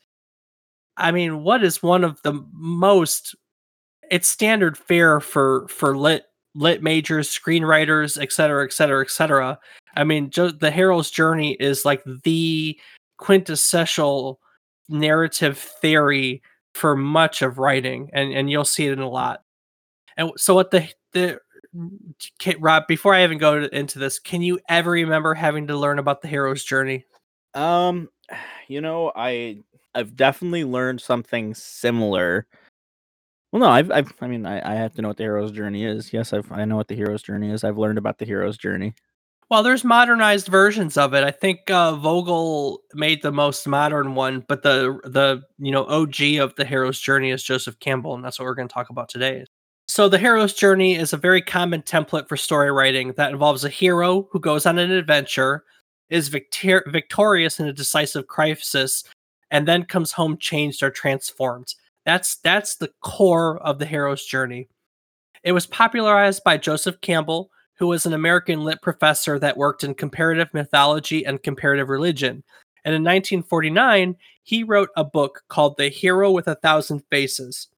[0.96, 3.34] I mean, what is one of the most
[4.10, 9.58] it's standard fare for for lit lit majors, screenwriters, et cetera, et cetera, et cetera.
[9.96, 12.78] I mean, jo- the hero's journey is like the
[13.18, 14.40] quintessential
[14.88, 16.42] narrative theory
[16.74, 19.42] for much of writing, and and you'll see it in a lot.
[20.16, 21.40] And so, what the the
[22.38, 25.76] can, Rob, before I even go to, into this, can you ever remember having to
[25.76, 27.04] learn about the hero's journey?
[27.54, 28.08] Um,
[28.68, 29.62] you know, I
[29.94, 32.46] I've definitely learned something similar.
[33.52, 35.84] Well, no, I've, I've I mean, I, I have to know what the hero's journey
[35.84, 36.12] is.
[36.12, 37.64] Yes, I've I know what the hero's journey is.
[37.64, 38.94] I've learned about the hero's journey.
[39.48, 41.22] Well, there's modernized versions of it.
[41.22, 46.20] I think uh, Vogler made the most modern one, but the the you know OG
[46.40, 49.08] of the hero's journey is Joseph Campbell, and that's what we're going to talk about
[49.08, 49.44] today.
[49.88, 53.68] So, the hero's journey is a very common template for story writing that involves a
[53.68, 55.64] hero who goes on an adventure,
[56.10, 59.04] is victor- victorious in a decisive crisis,
[59.52, 61.72] and then comes home changed or transformed.
[62.04, 64.68] That's that's the core of the hero's journey.
[65.44, 69.94] It was popularized by Joseph Campbell, who was an American lit professor that worked in
[69.94, 72.42] comparative mythology and comparative religion.
[72.84, 77.68] And in 1949, he wrote a book called The Hero with a Thousand Faces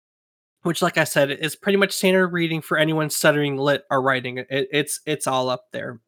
[0.68, 4.38] which like i said is pretty much standard reading for anyone studying lit or writing
[4.38, 5.98] it, it's it's all up there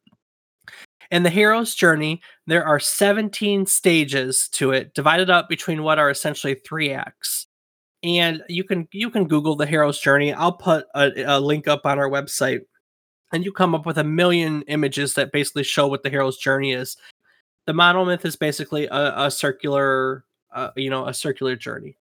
[1.10, 6.10] in the hero's journey there are 17 stages to it divided up between what are
[6.10, 7.46] essentially three acts
[8.02, 10.32] and you can you can Google the hero's journey.
[10.32, 12.60] I'll put a, a link up on our website,
[13.32, 16.72] and you come up with a million images that basically show what the hero's journey
[16.72, 16.96] is.
[17.66, 21.96] The monomyth is basically a, a circular, uh, you know, a circular journey.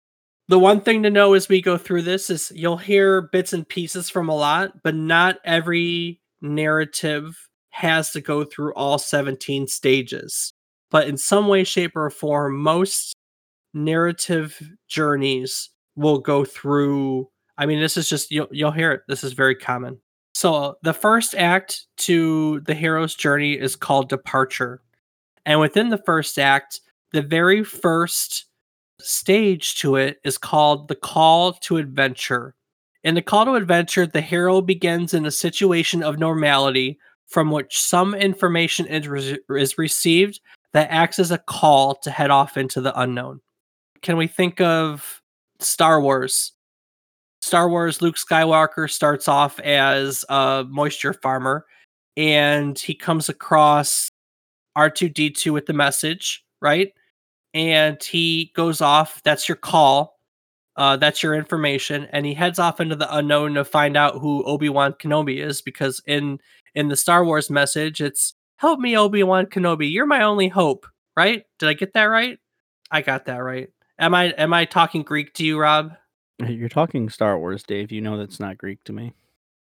[0.49, 3.69] The one thing to know as we go through this is you'll hear bits and
[3.69, 10.55] pieces from a lot, but not every narrative has to go through all 17 stages.
[10.91, 13.15] But in some way, shape, or form, most
[13.75, 14.59] narrative
[14.89, 17.29] journeys will go through.
[17.59, 19.03] I mean, this is just you'll you'll hear it.
[19.07, 20.01] This is very common.
[20.35, 24.81] So the first act to the hero's journey is called departure.
[25.45, 26.81] And within the first act,
[27.13, 28.47] the very first
[29.01, 32.55] stage to it is called the call to adventure.
[33.05, 37.81] In the call to adventure, the hero begins in a situation of normality from which
[37.81, 40.41] some information is, re- is received
[40.73, 43.41] that acts as a call to head off into the unknown.
[44.03, 45.23] Can we think of
[45.61, 46.53] Star Wars?
[47.41, 51.65] Star Wars Luke Skywalker starts off as a moisture farmer
[52.17, 54.11] and he comes across
[54.77, 56.93] R2D2 with the message, right?
[57.55, 60.19] And he goes off, that's your call.
[60.77, 64.45] Uh, that's your information, and he heads off into the unknown to find out who
[64.45, 65.61] Obi Wan Kenobi is.
[65.61, 66.39] Because in
[66.77, 69.91] in the Star Wars message, it's "Help me, Obi Wan Kenobi.
[69.91, 71.43] You're my only hope." Right?
[71.59, 72.39] Did I get that right?
[72.93, 73.71] I got that right.
[73.99, 75.97] Am I am I talking Greek to you, Rob?
[76.47, 77.91] You're talking Star Wars, Dave.
[77.91, 79.13] You know that's not Greek to me.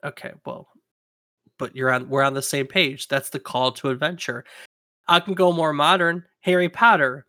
[0.05, 0.69] Okay, well,
[1.59, 3.09] but you're on we're on the same page.
[3.09, 4.45] That's the call to adventure.
[5.09, 6.25] I can go more modern.
[6.41, 7.25] Harry Potter.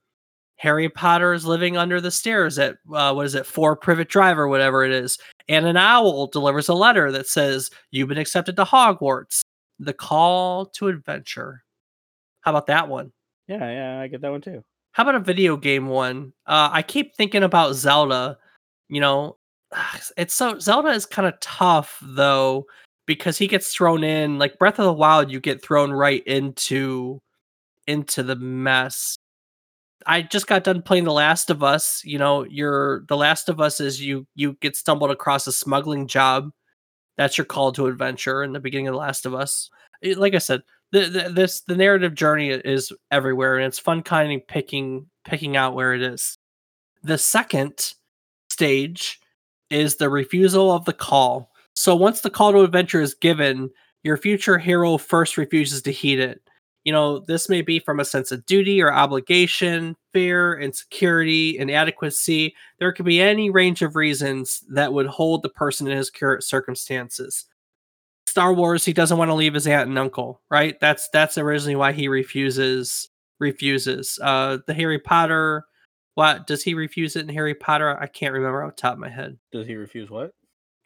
[0.60, 4.38] Harry Potter is living under the stairs at uh, what is it, Four Privet Drive
[4.38, 5.18] or whatever it is,
[5.48, 9.42] and an owl delivers a letter that says you've been accepted to Hogwarts.
[9.80, 11.64] The call to adventure.
[12.42, 13.14] How about that one?
[13.48, 14.62] Yeah, yeah, I get that one too.
[14.92, 16.34] How about a video game one?
[16.46, 18.38] Uh, I keep thinking about Zelda.
[18.90, 19.38] You know,
[20.18, 22.66] it's so Zelda is kind of tough though
[23.06, 25.32] because he gets thrown in like Breath of the Wild.
[25.32, 27.22] You get thrown right into
[27.88, 29.16] into the mess.
[30.06, 32.02] I just got done playing The Last of Us.
[32.06, 36.08] You know, you're The Last of Us is you you get stumbled across a smuggling
[36.08, 36.52] job.
[37.18, 39.70] That's your call to adventure in the beginning of The Last of Us.
[40.02, 44.02] It, like I said, the, the, this the narrative journey is everywhere, and it's fun
[44.02, 46.38] kind of picking picking out where it is.
[47.04, 47.94] The second
[48.50, 49.20] stage
[49.70, 51.52] is the refusal of the call.
[51.76, 53.70] So once the call to adventure is given,
[54.04, 56.42] your future hero first refuses to heed it.
[56.86, 62.56] You know, this may be from a sense of duty or obligation, fear, insecurity, inadequacy.
[62.80, 66.44] There could be any range of reasons that would hold the person in his current
[66.44, 67.46] circumstances.
[68.28, 70.80] Star Wars, he doesn't want to leave his aunt and uncle, right?
[70.80, 74.20] That's that's originally why he refuses refuses.
[74.22, 75.66] Uh the Harry Potter,
[76.16, 77.98] what does he refuse it in Harry Potter?
[78.00, 79.38] I can't remember off the top of my head.
[79.52, 80.34] Does he refuse what?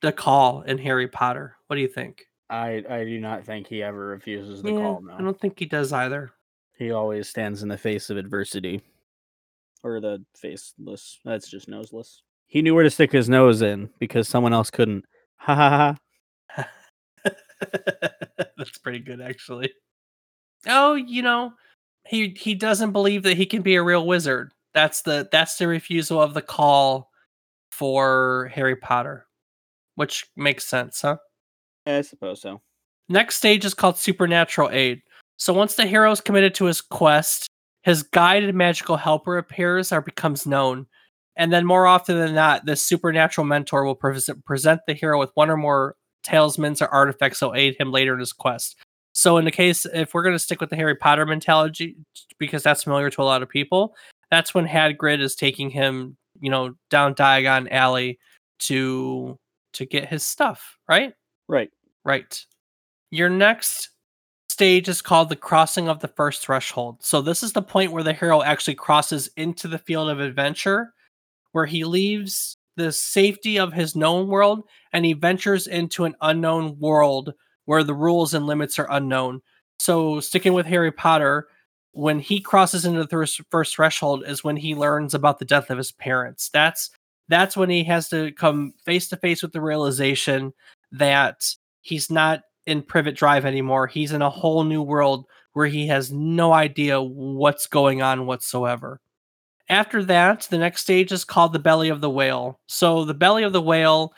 [0.02, 1.56] The call in Harry Potter.
[1.68, 2.26] What do you think?
[2.50, 5.04] I I do not think he ever refuses the Yeah, call.
[5.12, 6.32] I don't think he does either.
[6.78, 8.82] he always stands in the face of adversity,
[9.84, 11.20] or the faceless.
[11.26, 12.22] That's just noseless.
[12.48, 15.06] He knew where to stick his nose in because someone else couldn't.
[15.38, 15.98] Ha ha
[16.56, 16.68] ha.
[18.58, 19.72] That's pretty good actually.
[20.68, 21.54] Oh, you know,
[22.06, 24.54] he he doesn't believe that he can be a real wizard.
[24.74, 27.10] That's the that's the refusal of the call
[27.72, 29.26] for Harry Potter,
[29.96, 31.18] which makes sense, huh?
[31.86, 32.62] I suppose so.
[33.10, 35.02] Next stage is called supernatural aid.
[35.38, 37.48] So once the hero is committed to his quest,
[37.82, 40.88] his guided magical helper appears or becomes known.
[41.36, 45.32] And then more often than not, this supernatural mentor will pres- present the hero with
[45.34, 48.78] one or more talismans or artifacts that will aid him later in his quest.
[49.14, 51.98] So in the case, if we're going to stick with the Harry Potter mentality,
[52.40, 53.96] because that's familiar to a lot of people,
[54.32, 58.20] that's when Hagrid is taking him, you know, down Diagon Alley
[58.60, 59.38] to
[59.74, 61.14] to get his stuff, right?
[61.54, 61.70] Right.
[62.04, 62.46] Right.
[63.12, 63.90] Your next
[64.50, 66.98] stage is called the crossing of the first threshold.
[67.02, 70.94] So this is the point where the hero actually crosses into the field of adventure,
[71.52, 74.64] where he leaves the safety of his known world
[74.94, 77.36] and he ventures into an unknown world
[77.66, 79.40] where the rules and limits are unknown.
[79.78, 81.50] So sticking with Harry Potter,
[81.92, 85.78] when he crosses into the first, threshold is when he learns about the death of
[85.78, 86.50] his parents.
[86.52, 86.90] That's
[87.30, 90.52] that's when he has to come face to face with the realization
[90.94, 91.44] that
[91.82, 93.88] he's not in Privet Drive anymore.
[93.88, 99.00] He's in a whole new world where he has no idea what's going on whatsoever.
[99.70, 102.60] After that, the next stage is called the Belly of the Whale.
[102.68, 104.14] So the Belly of the Whale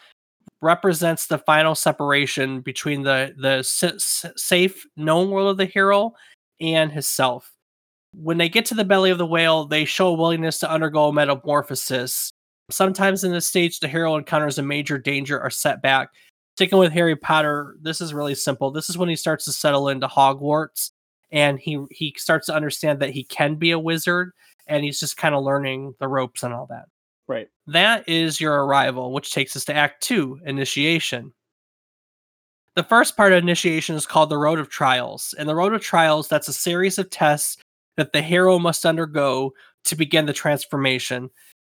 [0.61, 6.13] represents the final separation between the the s- safe known world of the hero
[6.61, 7.51] and himself.
[8.13, 11.11] When they get to the belly of the whale, they show a willingness to undergo
[11.11, 12.31] metamorphosis
[12.71, 16.09] Sometimes in this stage, the hero encounters a major danger or setback.
[16.55, 18.71] Sticking with Harry Potter, this is really simple.
[18.71, 20.91] This is when he starts to settle into Hogwarts
[21.29, 24.31] and he he starts to understand that he can be a wizard
[24.65, 26.85] and he's just kind of learning the ropes and all that.
[27.27, 27.49] Right.
[27.67, 31.33] That is your arrival, which takes us to Act 2, initiation.
[32.75, 35.33] The first part of initiation is called the Road of Trials.
[35.37, 37.57] And the Road of Trials, that's a series of tests
[37.97, 39.53] that the hero must undergo
[39.85, 41.29] to begin the transformation.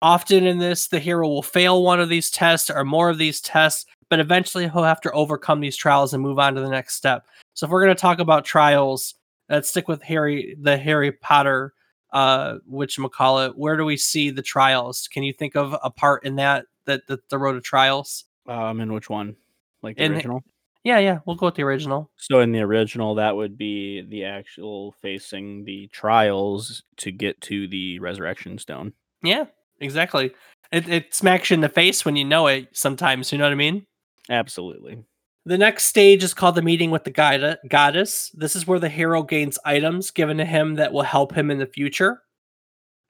[0.01, 3.41] Often in this, the hero will fail one of these tests or more of these
[3.41, 6.95] tests, but eventually he'll have to overcome these trials and move on to the next
[6.95, 7.25] step.
[7.53, 9.15] So if we're going to talk about trials,
[9.49, 11.73] let's stick with Harry, the Harry Potter,
[12.13, 13.57] uh, which McCall it.
[13.57, 15.07] Where do we see the trials?
[15.07, 18.25] Can you think of a part in that that, that the Road of Trials?
[18.47, 19.35] Um, in which one?
[19.81, 20.43] Like the In- original?
[20.83, 22.09] Yeah, yeah, we'll go with the original.
[22.15, 27.67] So in the original, that would be the actual facing the trials to get to
[27.67, 28.93] the resurrection stone.
[29.21, 29.45] Yeah,
[29.79, 30.31] exactly.
[30.71, 32.69] It, it smacks you in the face when you know it.
[32.73, 33.85] Sometimes, you know what I mean.
[34.29, 34.97] Absolutely.
[35.45, 38.31] The next stage is called the meeting with the guide- goddess.
[38.33, 41.57] This is where the hero gains items given to him that will help him in
[41.57, 42.21] the future.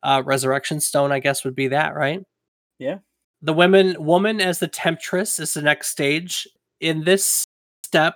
[0.03, 2.21] Uh, Resurrection Stone, I guess, would be that, right?
[2.77, 2.99] Yeah.
[3.41, 6.47] The women, woman as the temptress is the next stage.
[6.79, 7.43] In this
[7.83, 8.15] step,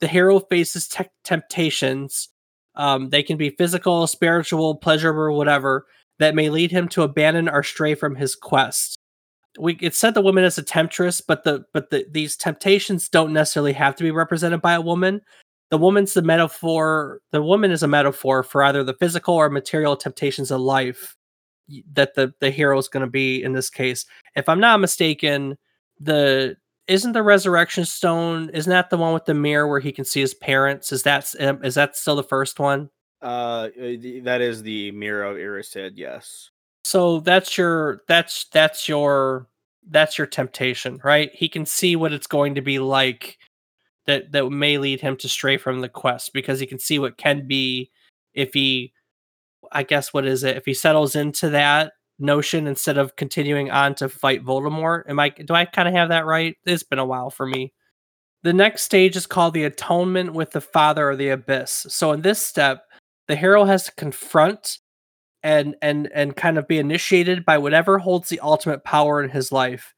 [0.00, 2.30] the hero faces te- temptations.
[2.74, 5.86] Um, they can be physical, spiritual, pleasurable, whatever
[6.18, 8.98] that may lead him to abandon or stray from his quest
[9.58, 13.32] we it said the woman is a temptress, but the but the these temptations don't
[13.32, 15.20] necessarily have to be represented by a woman.
[15.70, 17.20] The woman's the metaphor.
[17.32, 21.16] The woman is a metaphor for either the physical or material temptations of life
[21.92, 24.06] that the the hero is going to be in this case.
[24.36, 25.58] If I'm not mistaken,
[25.98, 26.56] the
[26.88, 30.20] isn't the resurrection stone isn't that the one with the mirror where he can see
[30.20, 30.92] his parents?
[30.92, 32.90] Is that is that still the first one?
[33.22, 33.68] Uh,
[34.24, 35.92] that is the mirror of Erised.
[35.94, 36.50] Yes.
[36.84, 39.46] so that's your that's that's your
[39.90, 43.38] that's your temptation right he can see what it's going to be like
[44.06, 47.16] that that may lead him to stray from the quest because he can see what
[47.16, 47.90] can be
[48.34, 48.92] if he
[49.72, 53.94] i guess what is it if he settles into that notion instead of continuing on
[53.94, 57.06] to fight voldemort am i do i kind of have that right it's been a
[57.06, 57.72] while for me
[58.42, 62.22] the next stage is called the atonement with the father of the abyss so in
[62.22, 62.84] this step
[63.28, 64.78] the hero has to confront
[65.42, 69.52] and and and kind of be initiated by whatever holds the ultimate power in his
[69.52, 69.94] life.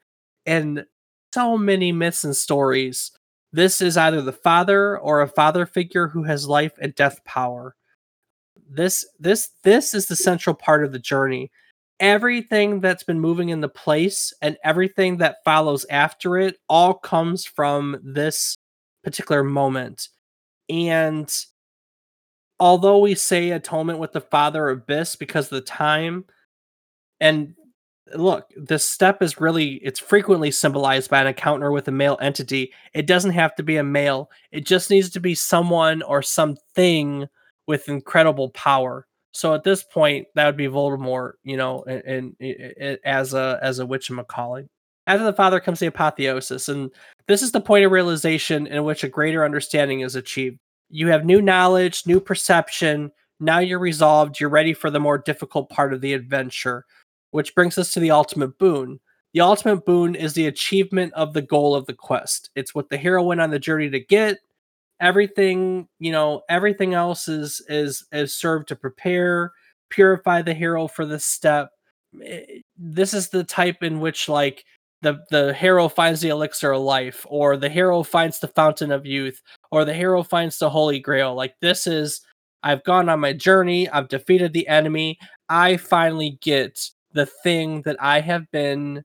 [0.46, 0.86] And
[1.34, 3.10] so many myths and stories
[3.54, 7.76] this is either the father or a father figure who has life and death power.
[8.68, 11.52] This this this is the central part of the journey.
[12.00, 18.00] Everything that's been moving into place and everything that follows after it all comes from
[18.02, 18.56] this
[19.04, 20.08] particular moment.
[20.68, 21.32] And
[22.60, 26.24] although we say atonement with the father abyss because of the time
[27.20, 27.54] and
[28.14, 32.72] look this step is really it's frequently symbolized by an encounter with a male entity.
[32.92, 34.30] It doesn't have to be a male.
[34.52, 37.26] It just needs to be someone or something
[37.66, 39.06] with incredible power.
[39.32, 43.78] So at this point that would be voldemort you know and, and, as a as
[43.78, 44.66] a witch Macaulay.
[45.06, 46.90] after the father comes the apotheosis and
[47.26, 50.58] this is the point of realization in which a greater understanding is achieved
[50.88, 53.10] you have new knowledge, new perception.
[53.40, 54.38] Now you're resolved.
[54.38, 56.84] You're ready for the more difficult part of the adventure,
[57.30, 59.00] which brings us to the ultimate boon.
[59.32, 62.50] The ultimate boon is the achievement of the goal of the quest.
[62.54, 64.38] It's what the hero went on the journey to get.
[65.00, 69.52] Everything, you know, everything else is is is served to prepare,
[69.90, 71.70] purify the hero for this step.
[72.22, 74.64] Eh, This is the type in which like
[75.02, 79.04] the the hero finds the elixir of life or the hero finds the fountain of
[79.06, 79.42] youth
[79.74, 81.34] or the hero finds the holy grail.
[81.34, 82.20] Like this is
[82.64, 85.18] i've gone on my journey i've defeated the enemy
[85.48, 89.04] i finally get the thing that i have been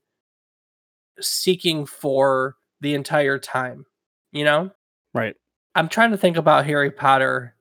[1.20, 3.86] seeking for the entire time
[4.32, 4.72] you know?
[5.13, 5.36] Right.
[5.76, 7.53] i'm trying to think about harry potter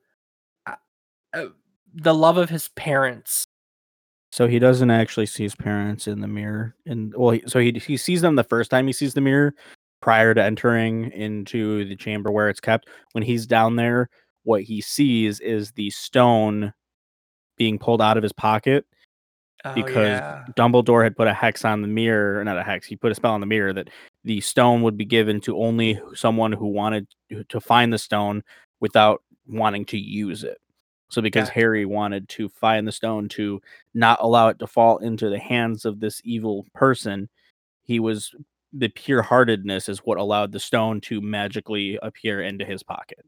[0.65, 0.75] Uh,
[1.33, 1.45] uh,
[1.93, 3.45] the love of his parents.
[4.31, 7.71] So he doesn't actually see his parents in the mirror, and well, he, so he
[7.71, 9.55] he sees them the first time he sees the mirror,
[10.01, 12.87] prior to entering into the chamber where it's kept.
[13.13, 14.09] When he's down there,
[14.43, 16.73] what he sees is the stone
[17.57, 18.85] being pulled out of his pocket
[19.65, 20.45] Oh, because yeah.
[20.55, 22.87] Dumbledore had put a hex on the mirror, or not a hex.
[22.87, 23.89] He put a spell on the mirror that
[24.23, 28.41] the stone would be given to only someone who wanted to- to find the stone
[28.79, 30.59] without wanting to use it.
[31.09, 31.49] So because.
[31.49, 33.61] Harry wanted to find the stone to
[33.93, 37.27] not allow it to fall into the hands of this evil person,
[37.83, 38.33] he was
[38.73, 43.25] the pure heartedness is what allowed the stone to magically appear into his pocket.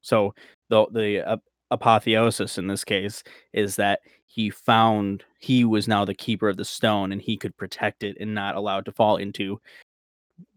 [0.00, 0.34] So
[0.68, 1.36] the the uh,
[1.70, 3.22] apotheosis in this case
[3.52, 7.56] is that he found he was now the keeper of the stone and he could
[7.56, 9.60] protect it and not allow it to fall into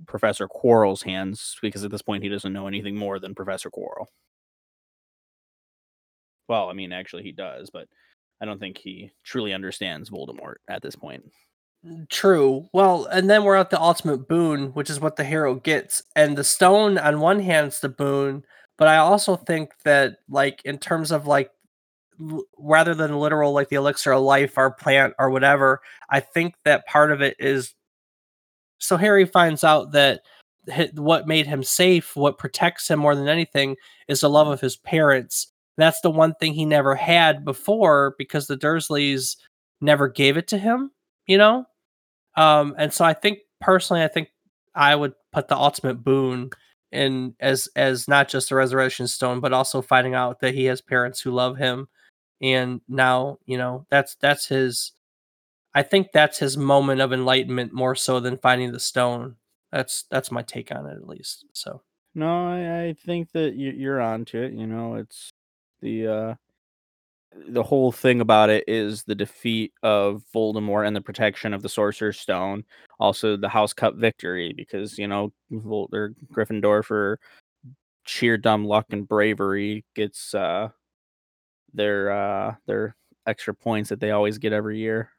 [0.07, 4.05] Professor Quirrell's hands because at this point he doesn't know anything more than Professor Quirrell.
[6.47, 7.87] Well, I mean, actually, he does, but
[8.41, 11.23] I don't think he truly understands Voldemort at this point.
[12.09, 12.69] True.
[12.71, 16.01] Well, and then we're at the ultimate boon, which is what the hero gets.
[16.15, 18.45] And the stone, on one hand's the boon,
[18.77, 21.51] but I also think that, like, in terms of like,
[22.57, 26.87] rather than literal, like the elixir of life or plant or whatever, I think that
[26.87, 27.73] part of it is.
[28.79, 30.21] So Harry finds out that
[30.95, 33.75] what made him safe, what protects him more than anything,
[34.07, 35.51] is the love of his parents.
[35.77, 39.37] That's the one thing he never had before because the Dursleys
[39.81, 40.91] never gave it to him.
[41.27, 41.65] You know,
[42.35, 44.29] um, and so I think personally, I think
[44.75, 46.49] I would put the ultimate boon
[46.91, 50.81] in as as not just the resurrection stone, but also finding out that he has
[50.81, 51.87] parents who love him,
[52.41, 54.91] and now you know that's that's his.
[55.75, 59.37] I think that's his moment of enlightenment more so than finding the stone.
[59.71, 61.45] That's that's my take on it at least.
[61.53, 61.81] So
[62.13, 64.53] No, I, I think that you, you're onto it.
[64.53, 65.31] You know, it's
[65.81, 66.35] the uh,
[67.47, 71.69] the whole thing about it is the defeat of Voldemort and the protection of the
[71.69, 72.63] Sorcerer's Stone.
[72.99, 75.89] Also, the House Cup victory because you know Vol-
[76.31, 77.19] Gryffindor for
[78.05, 80.69] sheer dumb luck and bravery gets uh,
[81.73, 85.09] their uh, their extra points that they always get every year.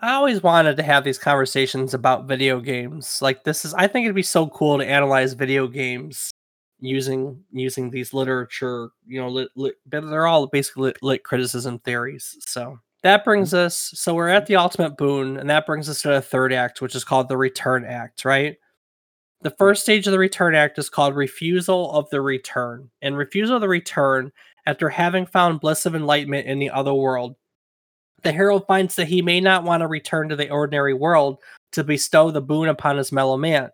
[0.00, 3.22] I always wanted to have these conversations about video games.
[3.22, 6.30] Like this is I think it'd be so cool to analyze video games
[6.80, 11.78] using using these literature, you know, lit, lit, but they're all basically lit, lit criticism
[11.80, 12.36] theories.
[12.40, 13.66] So that brings mm-hmm.
[13.66, 16.80] us so we're at the ultimate boon and that brings us to the third act
[16.80, 18.56] which is called the return act, right?
[19.42, 22.90] The first stage of the return act is called refusal of the return.
[23.02, 24.32] And refusal of the return
[24.66, 27.36] after having found bliss of enlightenment in the other world
[28.22, 31.38] the hero finds that he may not want to return to the ordinary world
[31.72, 33.70] to bestow the boon upon his mellow man,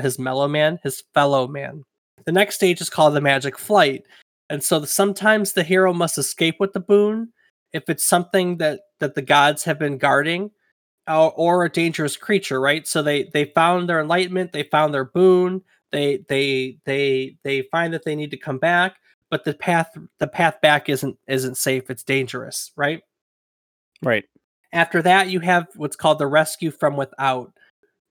[0.00, 1.84] his mellow man, his fellow man.
[2.28, 4.04] The next stage is called the magic flight,
[4.50, 7.32] and so sometimes the hero must escape with the boon
[7.72, 10.50] if it's something that that the gods have been guarding,
[11.08, 12.86] or, or a dangerous creature, right?
[12.86, 17.94] So they they found their enlightenment, they found their boon, they they they they find
[17.94, 18.96] that they need to come back,
[19.30, 23.00] but the path the path back isn't isn't safe, it's dangerous, right?
[24.02, 24.26] Right.
[24.74, 27.54] After that, you have what's called the rescue from without.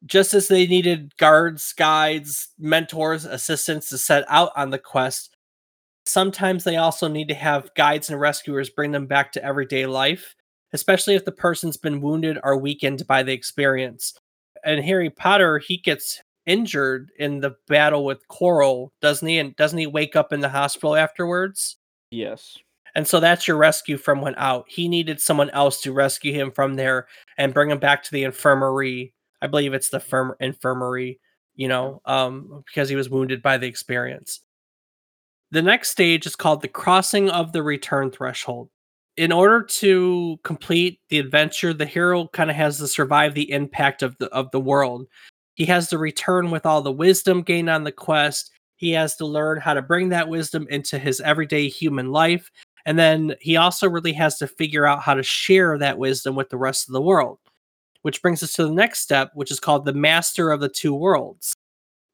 [0.06, 5.36] Just as they needed guards, guides, mentors, assistants to set out on the quest,
[6.06, 10.36] sometimes they also need to have guides and rescuers bring them back to everyday life,
[10.74, 14.14] especially if the person's been wounded or weakened by the experience.
[14.64, 19.38] And Harry Potter, he gets injured in the battle with Quirrell, doesn't he?
[19.38, 21.78] And doesn't he wake up in the hospital afterwards?
[22.10, 22.58] Yes.
[22.96, 24.66] And so that's your rescue from when out.
[24.68, 28.24] He needed someone else to rescue him from there and bring him back to the
[28.24, 29.14] infirmary.
[29.42, 31.20] I believe it's the firm infirmary,
[31.56, 34.42] you know, um, because he was wounded by the experience.
[35.52, 38.70] The next stage is called the crossing of the return threshold.
[39.16, 44.04] In order to complete the adventure, the hero kind of has to survive the impact
[44.04, 45.08] of the of the world.
[45.56, 48.52] He has to return with all the wisdom gained on the quest.
[48.76, 52.52] He has to learn how to bring that wisdom into his everyday human life
[52.88, 56.50] and then he also really has to figure out how to share that wisdom with
[56.50, 57.38] the rest of the world,
[58.08, 60.94] which brings us to the next step, which is called the master of the two
[60.94, 61.54] worlds.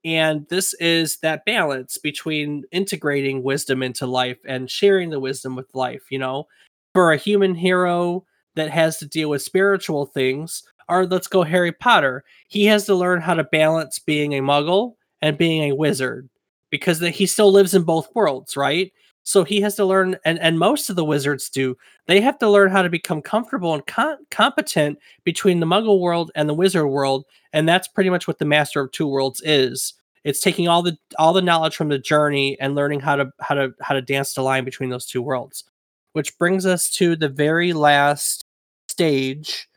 [0.04, 5.68] And this is that balance between integrating wisdom into life and sharing the wisdom with
[5.76, 6.02] life.
[6.10, 6.48] You know,
[6.96, 8.26] for a human hero
[8.56, 12.96] that has to deal with spiritual things, or let's go Harry Potter, he has to
[12.96, 16.28] learn how to balance being a muggle and being a wizard
[16.72, 18.92] because he still lives in both worlds, right?
[19.24, 22.50] So he has to learn, and, and most of the wizards do, they have to
[22.50, 26.88] learn how to become comfortable and com- competent between the muggle world and the wizard
[26.88, 27.26] world.
[27.54, 29.94] And that's pretty much what the master of two worlds is.
[30.26, 33.56] It's taking all the all the knowledge from the journey and learning how to how
[33.56, 35.66] to how to dance the line between those two worlds.
[36.14, 38.46] Which brings us to the very last
[38.88, 39.68] stage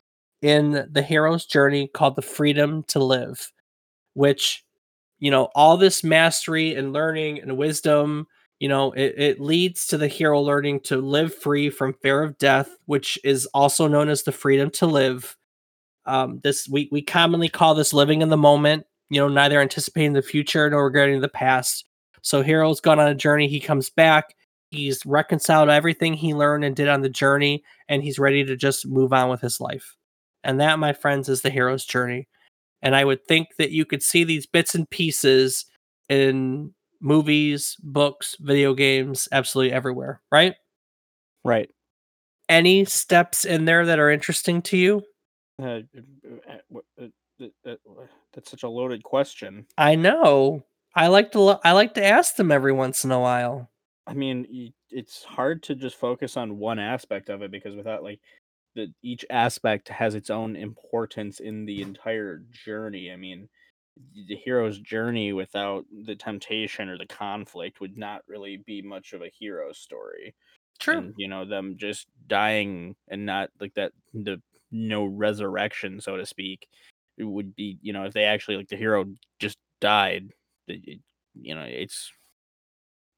[0.42, 3.52] in the hero's journey called the freedom to live,
[4.14, 4.64] which
[5.18, 8.26] you know, all this mastery and learning and wisdom
[8.60, 12.38] you know it, it leads to the hero learning to live free from fear of
[12.38, 15.36] death which is also known as the freedom to live.
[16.06, 20.12] Um, this we, we commonly call this living in the moment you know neither anticipating
[20.12, 21.84] the future nor regretting the past.
[22.22, 24.34] So hero's gone on a journey he comes back
[24.70, 28.86] he's reconciled everything he learned and did on the journey and he's ready to just
[28.86, 29.96] move on with his life.
[30.42, 32.28] And that my friends is the hero's journey.
[32.82, 35.66] And i would think that you could see these bits and pieces
[36.08, 36.72] in
[37.06, 40.54] movies, books, video games, absolutely everywhere, right?
[41.44, 41.70] Right.
[42.48, 45.02] Any steps in there that are interesting to you?
[45.62, 45.80] Uh,
[47.00, 47.06] uh,
[47.40, 47.76] uh, uh,
[48.34, 49.66] that's such a loaded question.
[49.78, 50.64] I know.
[50.94, 53.70] I like to lo- I like to ask them every once in a while.
[54.06, 58.20] I mean, it's hard to just focus on one aspect of it because without like
[58.74, 63.10] the each aspect has its own importance in the entire journey.
[63.10, 63.48] I mean,
[64.28, 69.22] the hero's journey without the temptation or the conflict would not really be much of
[69.22, 70.34] a hero story.
[70.78, 70.98] True.
[70.98, 74.40] And you know, them just dying and not like that the
[74.70, 76.68] no resurrection, so to speak,
[77.16, 79.06] it would be, you know, if they actually like the hero
[79.38, 80.32] just died,
[80.68, 81.00] it,
[81.34, 82.12] you know, it's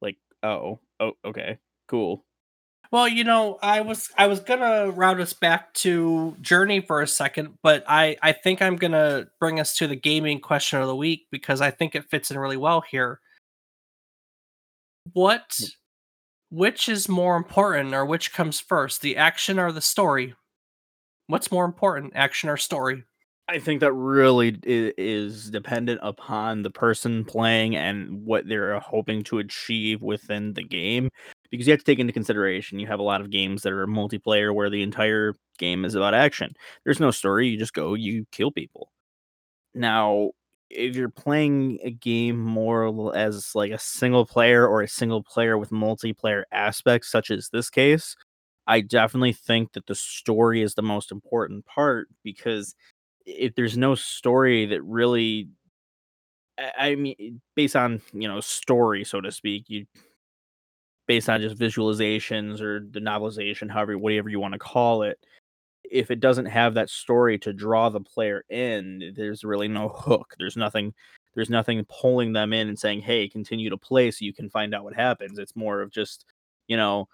[0.00, 1.58] like, oh, oh, okay,
[1.88, 2.24] cool.
[2.90, 7.06] Well, you know, I was I was gonna route us back to Journey for a
[7.06, 10.96] second, but I I think I'm gonna bring us to the gaming question of the
[10.96, 13.20] week because I think it fits in really well here.
[15.12, 15.70] What mm.
[16.50, 20.34] which is more important or which comes first, the action or the story?
[21.26, 23.04] What's more important, action or story?
[23.50, 29.38] I think that really is dependent upon the person playing and what they're hoping to
[29.38, 31.10] achieve within the game.
[31.50, 33.86] Because you have to take into consideration, you have a lot of games that are
[33.86, 36.54] multiplayer where the entire game is about action.
[36.84, 38.90] There's no story, you just go, you kill people.
[39.74, 40.30] Now,
[40.70, 45.56] if you're playing a game more as like a single player or a single player
[45.58, 48.16] with multiplayer aspects, such as this case,
[48.66, 52.74] I definitely think that the story is the most important part because
[53.26, 55.48] if there's no story that really
[56.78, 59.86] I mean based on, you know, story so to speak, you
[61.08, 65.18] based on just visualizations or the novelization, however whatever you want to call it,
[65.84, 70.34] if it doesn't have that story to draw the player in, there's really no hook.
[70.38, 70.94] There's nothing
[71.34, 74.74] there's nothing pulling them in and saying, "Hey, continue to play so you can find
[74.74, 76.24] out what happens." It's more of just,
[76.68, 77.08] you know,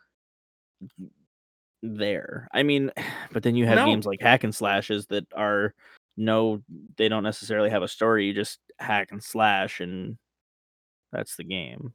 [1.83, 2.49] there.
[2.53, 2.91] I mean,
[3.33, 5.75] but then you have No, games like hack and slashes that are
[6.17, 6.63] no,
[6.97, 8.27] they don't necessarily have a story.
[8.27, 10.17] You just hack and slash, and
[11.13, 11.93] that's the game.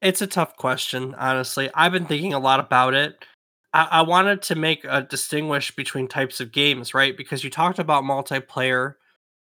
[0.00, 1.70] It's a tough question, honestly.
[1.74, 3.24] I've been thinking a lot about it.
[3.72, 7.16] I, I wanted to make a distinguish between types of games, right?
[7.16, 8.94] Because you talked about multiplayer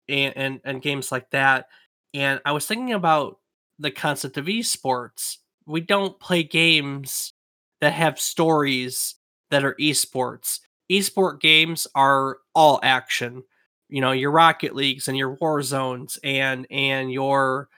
[0.08, 1.66] and, and and games like that,
[2.14, 3.38] and I was thinking about
[3.78, 5.36] the concept of esports.
[5.66, 7.34] We don't play games
[7.80, 9.16] that have stories
[9.50, 10.60] that are esports.
[10.90, 13.42] Esport games are all action.
[13.88, 17.68] You know, your Rocket Leagues and your Warzones and and your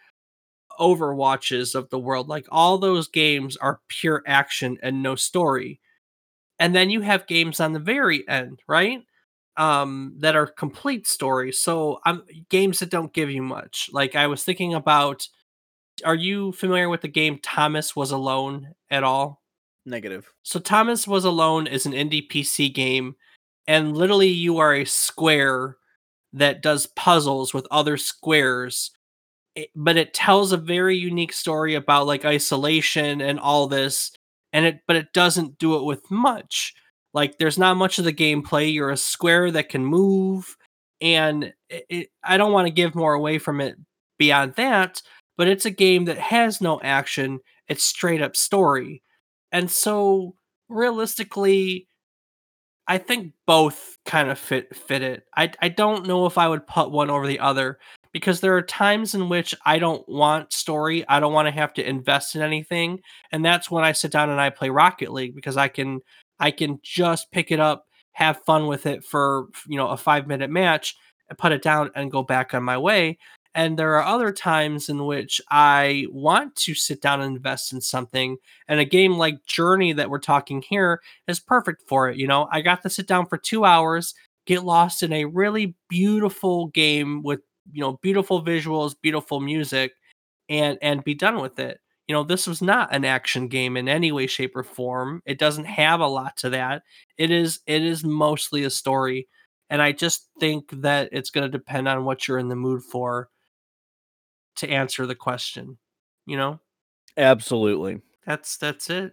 [0.79, 2.29] Overwatches of the world.
[2.29, 5.81] Like all those games are pure action and no story.
[6.59, 9.03] And then you have games on the very end, right?
[9.57, 11.59] Um, that are complete stories.
[11.59, 13.91] So um, games that don't give you much.
[13.93, 15.26] Like I was thinking about,
[16.05, 19.43] are you familiar with the game Thomas Was Alone at all?
[19.85, 20.31] Negative.
[20.43, 23.16] So Thomas Was Alone is an indie PC game,
[23.66, 25.76] and literally you are a square
[26.33, 28.91] that does puzzles with other squares
[29.59, 34.13] it, but it tells a very unique story about like isolation and all this
[34.53, 36.75] and it but it doesn't do it with much.
[37.15, 38.73] Like there's not much of the gameplay.
[38.73, 40.57] You're a square that can move
[41.01, 43.77] and it, it, i don't want to give more away from it
[44.19, 45.01] beyond that
[45.39, 47.39] but it's a game that has no action.
[47.69, 49.03] It's straight up story.
[49.53, 50.35] And so
[50.69, 51.87] realistically
[52.89, 55.25] I think both kind of fit fit it.
[55.37, 57.79] I I don't know if I would put one over the other
[58.13, 61.07] because there are times in which I don't want story.
[61.09, 63.01] I don't want to have to invest in anything,
[63.33, 66.01] and that's when I sit down and I play Rocket League because I can
[66.41, 70.27] I can just pick it up, have fun with it for you know a five
[70.27, 70.97] minute match,
[71.29, 73.19] and put it down and go back on my way.
[73.55, 77.81] And there are other times in which I want to sit down and invest in
[77.81, 78.37] something.
[78.69, 82.19] And a game like Journey that we're talking here is perfect for it.
[82.19, 84.15] You know, I got to sit down for two hours,
[84.47, 87.41] get lost in a really beautiful game with
[87.73, 89.93] you know beautiful visuals, beautiful music,
[90.49, 91.81] and and be done with it.
[92.07, 95.23] You know, this was not an action game in any way, shape, or form.
[95.27, 96.83] It doesn't have a lot to that.
[97.19, 99.29] It is it is mostly a story.
[99.71, 102.83] And I just think that it's going to depend on what you're in the mood
[102.83, 103.29] for
[104.57, 105.79] to answer the question.
[106.27, 106.61] You know,
[107.16, 108.01] Absolutely.
[108.27, 109.12] that's that's it.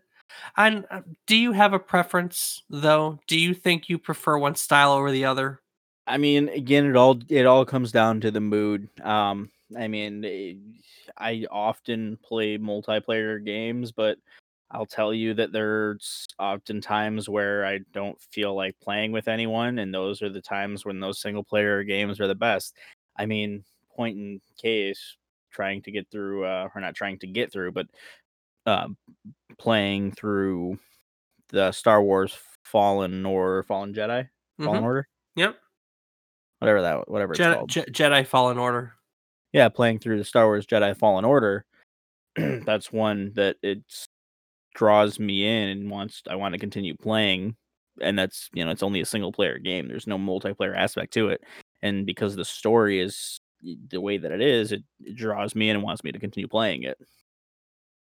[0.58, 3.20] And uh, do you have a preference though?
[3.28, 5.62] Do you think you prefer one style over the other?
[6.08, 8.90] I mean, again, it all it all comes down to the mood.
[9.02, 10.54] Um, I mean, eh,
[11.18, 14.18] I often play multiplayer games, but
[14.72, 19.80] I'll tell you that there's often times where I don't feel like playing with anyone,
[19.80, 22.76] and those are the times when those single player games are the best.
[23.18, 23.64] I mean,
[23.96, 25.18] point in case,
[25.52, 27.88] trying to get through, uh, or not trying to get through, but
[28.68, 28.90] uh,
[29.60, 30.80] playing through
[31.50, 34.30] the Star Wars Fallen or Fallen Jedi,
[34.64, 34.86] Fallen Mhm.
[34.86, 35.65] Order, Yep.
[36.66, 37.70] Whatever that whatever it's Jedi, called.
[37.70, 38.94] Je- Jedi Fallen Order.
[39.54, 41.66] yeah, playing through the Star Wars Jedi Fallen Order,
[42.36, 43.80] that's one that it
[44.74, 47.56] draws me in and wants I want to continue playing.
[48.02, 49.88] And that's you know it's only a single player game.
[49.88, 51.42] There's no multiplayer aspect to it,
[51.82, 53.40] and because the story is
[53.90, 56.48] the way that it is, it, it draws me in and wants me to continue
[56.48, 56.98] playing it.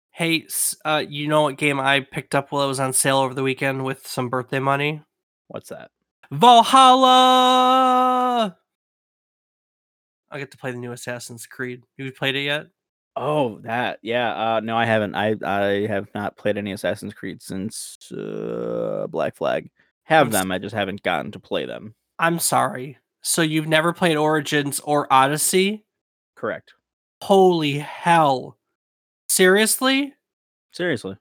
[0.10, 0.48] Hey,
[0.84, 3.44] uh, you know what game I picked up while it was on sale over the
[3.44, 5.04] weekend with some birthday money?
[5.48, 5.92] What's that?
[6.32, 7.78] Valhalla.
[10.30, 11.84] I get to play the new Assassin's Creed.
[11.98, 12.68] Have you played it yet?
[13.16, 14.34] Oh, that yeah.
[14.34, 15.16] Uh, no, I haven't.
[15.16, 19.72] I I have not played any Assassin's Creed since uh, Black Flag.
[20.04, 20.52] Have I'm them.
[20.52, 21.96] I just haven't gotten to play them.
[22.20, 22.98] I'm sorry.
[23.22, 25.86] So you've never played Origins or Odyssey?
[26.36, 26.74] Correct.
[27.22, 28.58] Holy hell.
[29.28, 30.14] Seriously?
[30.72, 31.18] Seriously.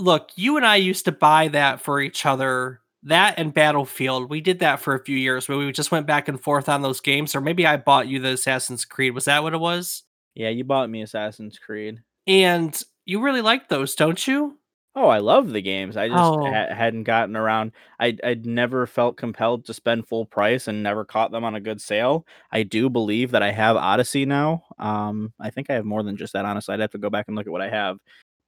[0.00, 2.80] Look, you and I used to buy that for each other.
[3.04, 4.28] That and Battlefield.
[4.28, 6.82] We did that for a few years where we just went back and forth on
[6.82, 7.34] those games.
[7.34, 9.14] Or maybe I bought you the Assassin's Creed.
[9.14, 10.02] Was that what it was?
[10.34, 12.02] Yeah, you bought me Assassin's Creed.
[12.26, 14.58] And you really like those, don't you?
[14.96, 15.96] Oh, I love the games.
[15.96, 16.44] I just Oh.
[16.44, 17.70] ha- hadn't gotten around.
[18.00, 21.60] I I'd never felt compelled to spend full price and never caught them on a
[21.60, 22.26] good sale.
[22.50, 24.64] I do believe that I have Odyssey now.
[24.78, 26.44] Um, I think I have more than just that.
[26.44, 27.98] Honestly, I'd have to go back and look at what I have,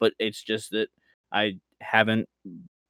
[0.01, 0.89] but it's just that
[1.31, 2.29] I haven't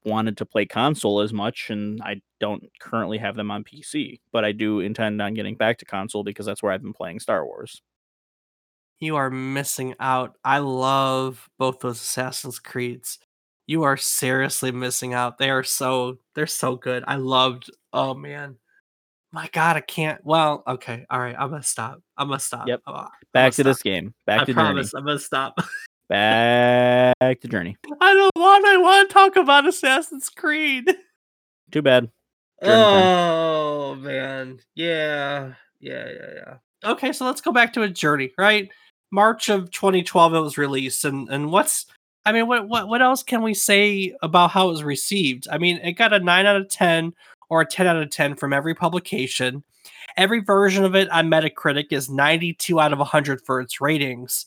[0.04, 4.20] wanted to play console as much, and I don't currently have them on PC.
[4.32, 7.20] But I do intend on getting back to console because that's where I've been playing
[7.20, 7.82] Star Wars.
[8.98, 10.36] You are missing out.
[10.44, 13.18] I love both those Assassin's Creeds.
[13.66, 15.38] You are seriously missing out.
[15.38, 17.04] They are so they're so good.
[17.06, 18.56] I loved oh man.
[19.32, 20.20] My god, I can't.
[20.24, 21.06] Well, okay.
[21.08, 21.36] All right.
[21.38, 22.02] I'm gonna stop.
[22.16, 22.66] I'm gonna stop.
[22.66, 22.82] Yep.
[22.86, 24.12] I'm gonna- I'm Back gonna to this game.
[24.26, 24.92] Back I to promise.
[24.92, 25.58] I'm gonna stop.
[26.10, 27.14] Journey.
[27.20, 27.76] Back to Journey.
[28.00, 28.66] I don't want.
[28.66, 30.94] I want to talk about Assassin's Creed.
[31.70, 32.10] Too bad.
[32.62, 33.02] Journey time.
[33.04, 36.90] Oh man, yeah, yeah, yeah, yeah.
[36.90, 38.70] Okay, so let's go back to a journey, right?
[39.12, 41.86] March of 2012, it was released, and and what's,
[42.24, 45.46] I mean, what what what else can we say about how it was received?
[45.50, 47.14] I mean, it got a nine out of ten
[47.48, 49.62] or a ten out of ten from every publication.
[50.16, 54.46] Every version of it on Metacritic is 92 out of 100 for its ratings,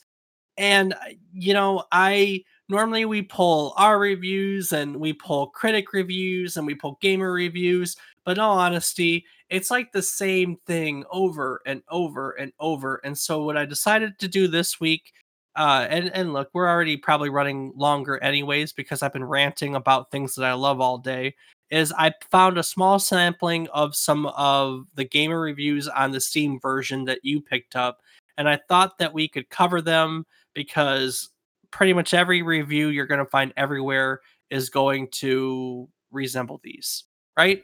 [0.58, 0.98] and uh,
[1.34, 6.76] you know, I normally we pull our reviews and we pull critic reviews and we
[6.76, 7.96] pull gamer reviews
[8.26, 13.18] but in all honesty it's like the same thing over and over and over and
[13.18, 15.12] so what i decided to do this week
[15.56, 20.10] uh and and look we're already probably running longer anyways because i've been ranting about
[20.10, 21.34] things that i love all day
[21.70, 26.60] is i found a small sampling of some of the gamer reviews on the steam
[26.60, 28.00] version that you picked up
[28.38, 31.30] and i thought that we could cover them because
[31.72, 37.06] pretty much every review you're going to find everywhere is going to resemble these,
[37.38, 37.64] right?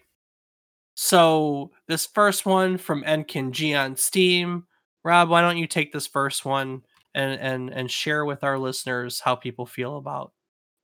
[0.96, 4.66] So this first one from Enkin G on Steam,
[5.04, 6.84] Rob, why don't you take this first one
[7.16, 10.34] and and and share with our listeners how people feel about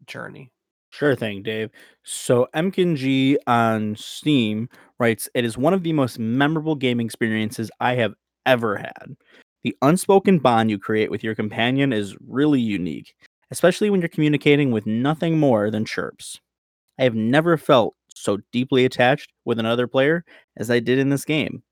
[0.05, 0.51] Journey?
[0.91, 1.69] Sure thing, Dave.
[2.03, 7.95] So MKG on Steam writes, It is one of the most memorable gaming experiences I
[7.95, 8.13] have
[8.45, 9.17] ever had.
[9.65, 13.15] The unspoken bond you create with your companion is really unique,
[13.49, 16.39] especially when you're communicating with nothing more than chirps.
[16.99, 20.23] I have never felt so deeply attached with another player
[20.55, 21.63] as I did in this game.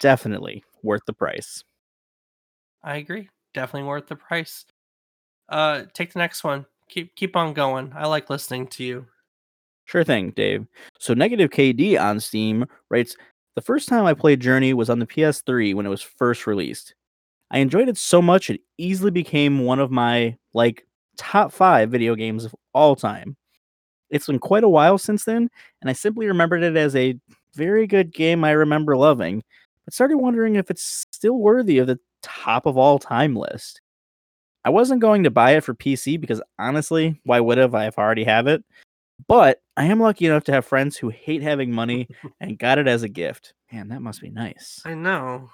[0.00, 1.62] Definitely worth the price.
[2.82, 3.28] I agree.
[3.52, 4.64] Definitely worth the price.
[5.50, 6.64] Uh take the next one.
[6.88, 7.92] Keep keep on going.
[7.94, 9.06] I like listening to you.
[9.84, 10.66] Sure thing, Dave.
[10.98, 13.18] So Negative KD on Steam writes,
[13.54, 16.94] The first time I played Journey was on the PS3 when it was first released.
[17.50, 20.86] I enjoyed it so much it easily became one of my like
[21.16, 23.36] top 5 video games of all time.
[24.10, 27.18] It's been quite a while since then, and I simply remembered it as a
[27.54, 29.42] very good game I remember loving,
[29.84, 33.80] but started wondering if it's still worthy of the top of all time list.
[34.64, 37.98] I wasn't going to buy it for PC because honestly, why would have I if
[37.98, 38.64] I already have it?
[39.26, 42.08] But I am lucky enough to have friends who hate having money
[42.40, 43.54] and got it as a gift.
[43.72, 44.80] Man, that must be nice.
[44.84, 45.50] I know.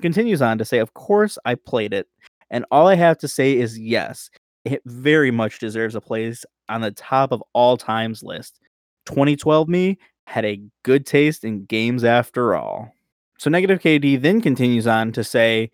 [0.00, 2.06] Continues on to say, Of course, I played it.
[2.50, 4.30] And all I have to say is yes,
[4.64, 8.60] it very much deserves a place on the top of all times list.
[9.06, 12.92] 2012 me had a good taste in games after all.
[13.38, 15.70] So Negative KD then continues on to say,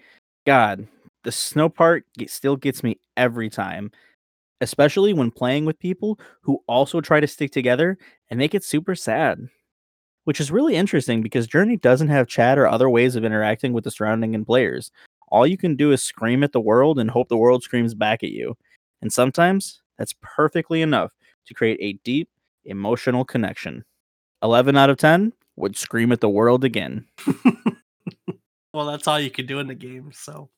[0.47, 0.87] God,
[1.25, 3.91] the snow part still gets me every time,
[4.61, 7.97] especially when playing with people who also try to stick together
[8.31, 9.49] and make it super sad.
[10.25, 13.85] Which is really interesting because Journey doesn't have chat or other ways of interacting with
[13.85, 14.91] the surrounding and players.
[15.29, 18.23] All you can do is scream at the world and hope the world screams back
[18.23, 18.57] at you.
[19.01, 21.13] And sometimes that's perfectly enough
[21.47, 22.29] to create a deep
[22.65, 23.85] emotional connection.
[24.43, 27.07] 11 out of 10 would scream at the world again.
[28.75, 30.11] well, that's all you could do in the game.
[30.13, 30.51] So,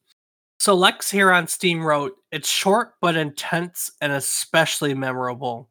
[0.59, 5.69] so Lex here on Steam wrote, "It's short but intense and especially memorable.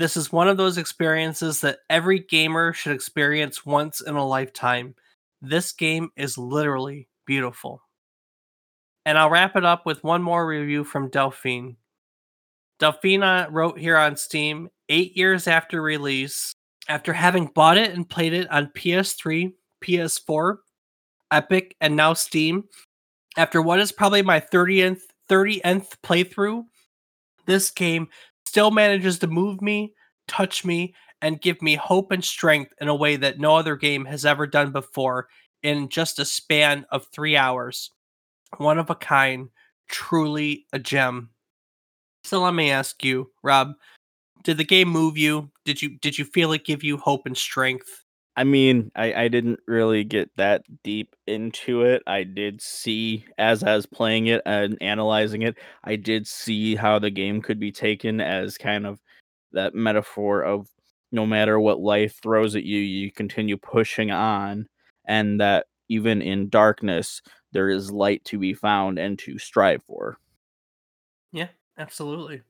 [0.00, 4.94] This is one of those experiences that every gamer should experience once in a lifetime.
[5.42, 7.82] This game is literally beautiful."
[9.04, 11.76] And I'll wrap it up with one more review from Delphine.
[12.80, 16.54] Delphina uh, wrote here on Steam, eight years after release,
[16.88, 19.52] after having bought it and played it on PS3,
[19.84, 20.56] PS4,
[21.30, 22.64] Epic, and now Steam,
[23.36, 26.64] after what is probably my 30th 30th playthrough,
[27.46, 28.08] this game
[28.50, 29.94] still manages to move me,
[30.26, 30.92] touch me,
[31.22, 34.44] and give me hope and strength in a way that no other game has ever
[34.44, 35.28] done before
[35.62, 37.92] in just a span of three hours.
[38.56, 39.50] One of a kind,
[39.88, 41.30] truly a gem.
[42.24, 43.74] So let me ask you, Rob,
[44.42, 45.48] did the game move you?
[45.64, 48.04] Did you did you feel it give you hope and strength?
[48.40, 52.02] I mean, I, I didn't really get that deep into it.
[52.06, 56.98] I did see as I was playing it and analyzing it, I did see how
[56.98, 58.98] the game could be taken as kind of
[59.52, 60.68] that metaphor of
[61.12, 64.66] no matter what life throws at you, you continue pushing on,
[65.04, 67.20] and that even in darkness,
[67.52, 70.16] there is light to be found and to strive for.
[71.30, 72.40] Yeah, absolutely.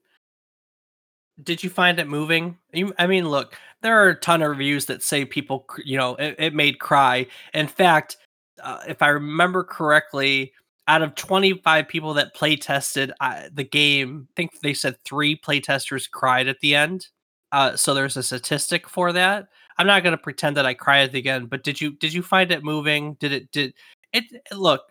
[1.43, 2.59] Did you find it moving?
[2.73, 6.15] You, I mean, look, there are a ton of reviews that say people, you know,
[6.17, 7.27] it, it made cry.
[7.55, 8.17] In fact,
[8.63, 10.53] uh, if I remember correctly,
[10.89, 15.37] out of 25 people that play tested uh, the game, I think they said three
[15.37, 17.07] play testers cried at the end.
[17.53, 19.49] Uh, so there's a statistic for that.
[19.79, 22.13] I'm not going to pretend that I cried at the end, but did you did
[22.13, 23.15] you find it moving?
[23.15, 23.75] Did it did
[24.13, 24.83] it look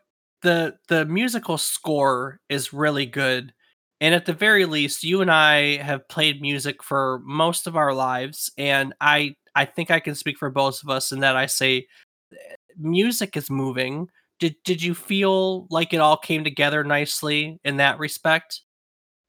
[0.42, 3.54] the the musical score is really good
[4.02, 7.94] and at the very least you and i have played music for most of our
[7.94, 11.46] lives and i i think i can speak for both of us in that i
[11.46, 11.86] say
[12.34, 14.08] eh, music is moving
[14.40, 18.62] did did you feel like it all came together nicely in that respect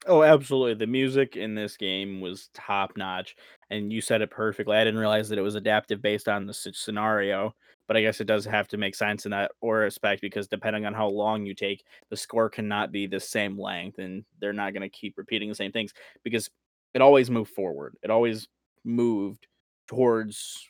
[0.07, 0.73] Oh, absolutely.
[0.73, 3.35] The music in this game was top notch,
[3.69, 4.75] and you said it perfectly.
[4.75, 7.55] I didn't realize that it was adaptive based on the scenario,
[7.91, 10.85] but I guess it does have to make sense in that or respect because depending
[10.85, 14.71] on how long you take, the score cannot be the same length, and they're not
[14.71, 15.91] going to keep repeating the same things
[16.23, 16.49] because
[16.93, 17.97] it always moved forward.
[18.01, 18.47] It always
[18.85, 19.45] moved
[19.89, 20.65] towards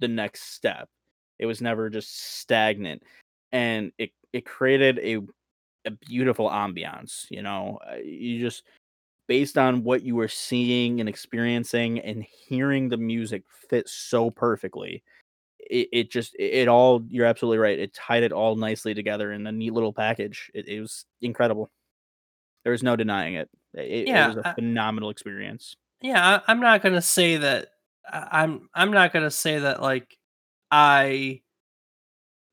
[0.00, 0.88] the next step.
[1.38, 3.02] It was never just stagnant,
[3.52, 5.18] and it it created a
[5.84, 7.26] a beautiful ambiance.
[7.30, 8.62] You know, uh, you just
[9.26, 15.02] based on what you were seeing and experiencing and hearing the music fit so perfectly.
[15.70, 17.78] It, it just it all you're absolutely right.
[17.78, 20.50] It tied it all nicely together in a neat little package.
[20.54, 21.70] It, it was incredible.
[22.64, 23.48] There's no denying it.
[23.74, 25.76] It, yeah, it was a I, phenomenal experience.
[26.00, 27.68] Yeah, I, I'm not gonna say that.
[28.10, 30.16] I'm I'm not gonna say that like
[30.70, 31.42] I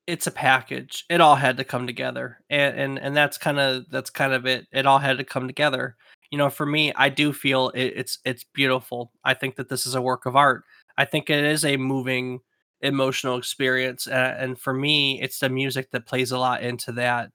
[0.06, 1.04] it's a package.
[1.08, 4.46] It all had to come together, and and and that's kind of that's kind of
[4.46, 4.66] it.
[4.72, 5.96] It all had to come together.
[6.30, 9.12] You know, for me, I do feel it, it's it's beautiful.
[9.24, 10.64] I think that this is a work of art.
[10.96, 12.40] I think it is a moving,
[12.82, 17.30] emotional experience, uh, and for me, it's the music that plays a lot into that.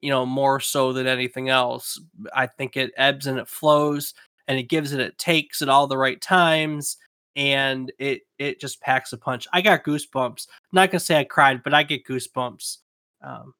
[0.00, 2.00] You know, more so than anything else.
[2.34, 4.14] I think it ebbs and it flows,
[4.48, 6.96] and it gives it it takes at all the right times
[7.36, 9.46] and it it just packs a punch.
[9.52, 10.46] I got goosebumps.
[10.72, 12.78] Not gonna say I cried, but I get goosebumps.
[13.22, 13.54] Um,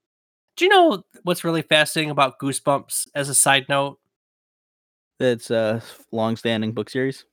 [0.56, 3.08] do you know what's really fascinating about Goosebumps?
[3.14, 3.98] As a side note,
[5.18, 7.24] it's a long-standing book series.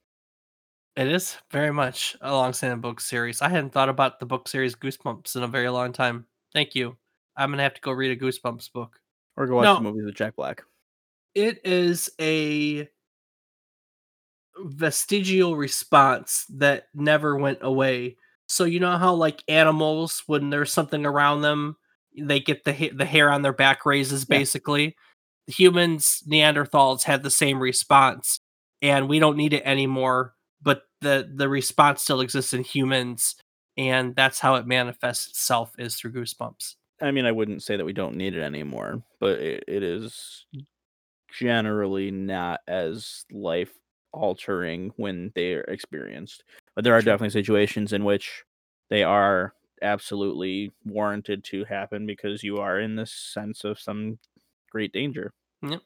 [0.98, 3.44] It is very much a long-standing book series.
[3.44, 6.26] I hadn't thought about the book series Goosebumps in a very long time.
[6.54, 6.98] Thank you.
[7.38, 9.00] I'm gonna have to go read a Goosebumps book
[9.36, 10.64] or go watch no, the movies with Jack Black.
[11.36, 12.90] It is a
[14.58, 18.18] vestigial response that never went away.
[18.48, 21.78] So you know how like animals when there's something around them,
[22.18, 24.96] they get the ha- the hair on their back raises basically.
[25.46, 25.54] Yeah.
[25.58, 28.40] Humans, Neanderthals had the same response
[28.82, 30.34] and we don't need it anymore,
[31.02, 33.36] the the response still exists in humans
[33.78, 36.76] and that's how it manifests itself is through goosebumps.
[37.02, 40.46] I mean, I wouldn't say that we don't need it anymore, but it, it is
[41.32, 43.72] generally not as life
[44.14, 46.44] altering when they're experienced.
[46.76, 48.44] But there are definitely situations in which
[48.90, 54.18] they are absolutely warranted to happen because you are in this sense of some
[54.72, 55.34] great danger.
[55.62, 55.82] Yep.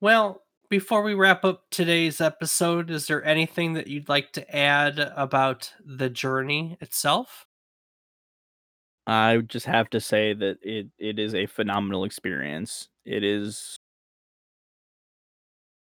[0.00, 4.98] Well, before we wrap up today's episode, is there anything that you'd like to add
[5.16, 7.46] about the journey itself?
[9.06, 12.88] I just have to say that it it is a phenomenal experience.
[13.06, 13.78] It is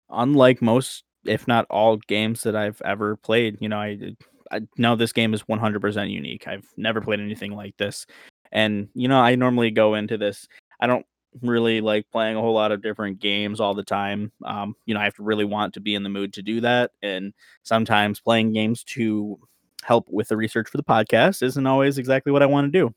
[0.10, 3.58] unlike most if not all games that I've ever played.
[3.62, 4.16] You know, I
[4.52, 6.48] I know this game is 100% unique.
[6.48, 8.06] I've never played anything like this.
[8.52, 10.48] And you know, I normally go into this
[10.80, 11.06] I don't
[11.42, 14.32] really like playing a whole lot of different games all the time.
[14.44, 16.62] Um, you know, I have to really want to be in the mood to do
[16.62, 16.92] that.
[17.02, 19.40] And sometimes playing games to
[19.84, 22.94] help with the research for the podcast isn't always exactly what I want to do.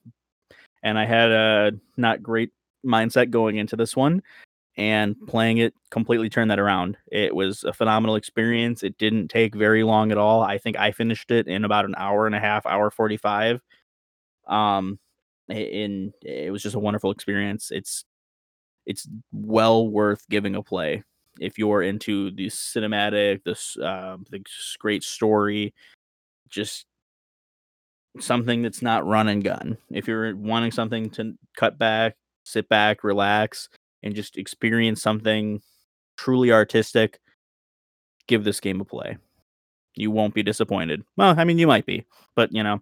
[0.83, 2.51] And I had a not great
[2.85, 4.23] mindset going into this one
[4.77, 6.97] and playing it completely turned that around.
[7.11, 8.83] It was a phenomenal experience.
[8.83, 10.43] It didn't take very long at all.
[10.43, 13.61] I think I finished it in about an hour and a half, hour 45.
[14.47, 14.99] Um
[15.49, 17.71] and it was just a wonderful experience.
[17.71, 18.05] It's
[18.87, 21.03] it's well worth giving a play
[21.41, 24.25] if you're into the cinematic, this the um,
[24.79, 25.75] great story,
[26.49, 26.87] just
[28.21, 29.77] something that's not run and gun.
[29.91, 33.69] If you're wanting something to cut back, sit back, relax,
[34.03, 35.61] and just experience something
[36.17, 37.21] truly artistic,
[38.29, 39.17] give this game a play.
[39.97, 41.05] You won't be disappointed.
[41.17, 42.05] Well, I mean, you might be,
[42.35, 42.81] but you know,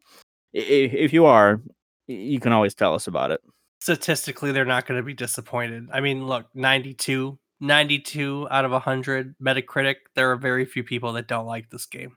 [0.52, 1.60] if you are,
[2.06, 3.40] you can always tell us about it.
[3.82, 5.88] Statistically, they're not going to be disappointed.
[5.92, 9.96] I mean, look, 92, 92 out of 100 Metacritic.
[10.14, 12.16] There are very few people that don't like this game.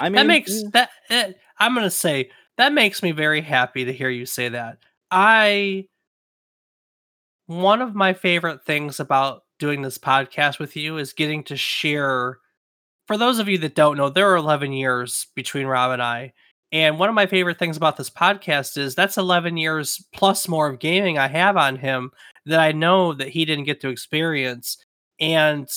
[0.00, 3.84] I mean, that makes that eh, I'm going to say that makes me very happy
[3.84, 4.78] to hear you say that.
[5.10, 5.84] I
[7.44, 12.38] one of my favorite things about doing this podcast with you is getting to share
[13.06, 16.32] for those of you that don't know, there are 11 years between Rob and I.
[16.70, 20.68] And one of my favorite things about this podcast is that's 11 years plus more
[20.68, 22.10] of gaming I have on him
[22.46, 24.76] that I know that he didn't get to experience.
[25.18, 25.68] And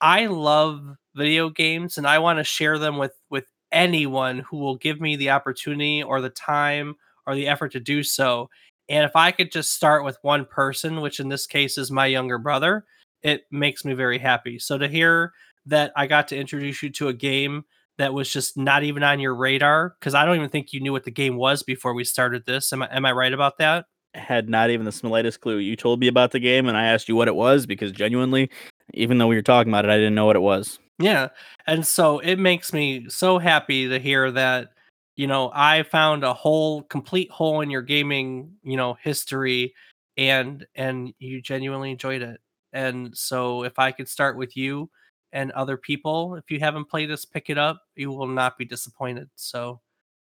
[0.00, 0.82] I love
[1.14, 5.16] video games and I want to share them with with anyone who will give me
[5.16, 6.94] the opportunity or the time
[7.26, 8.50] or the effort to do so.
[8.88, 12.06] And if I could just start with one person, which in this case is my
[12.06, 12.84] younger brother,
[13.22, 14.58] it makes me very happy.
[14.58, 15.32] So to hear
[15.66, 17.64] that I got to introduce you to a game
[17.98, 20.92] that was just not even on your radar because I don't even think you knew
[20.92, 22.72] what the game was before we started this.
[22.72, 23.86] Am I am I right about that?
[24.14, 25.58] Had not even the slightest clue.
[25.58, 28.50] You told me about the game and I asked you what it was because genuinely,
[28.94, 30.78] even though we were talking about it, I didn't know what it was.
[30.98, 31.28] Yeah.
[31.66, 34.70] And so it makes me so happy to hear that,
[35.16, 39.74] you know, I found a whole complete hole in your gaming, you know, history
[40.16, 42.40] and and you genuinely enjoyed it.
[42.72, 44.90] And so if I could start with you,
[45.32, 46.34] and other people.
[46.36, 47.82] If you haven't played this, pick it up.
[47.96, 49.30] You will not be disappointed.
[49.36, 49.80] So,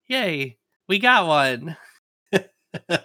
[0.07, 1.77] yay, we got one.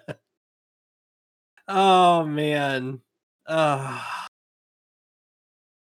[1.69, 3.01] oh man.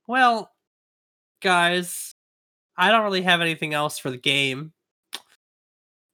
[0.06, 0.50] Well,
[1.40, 2.14] guys,
[2.76, 4.72] I don't really have anything else for the game.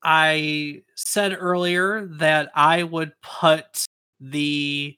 [0.03, 3.87] I said earlier that I would put
[4.21, 4.97] the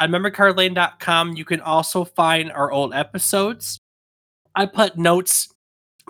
[0.00, 3.80] On memorycardlane.com, you can also find our old episodes.
[4.54, 5.48] I put notes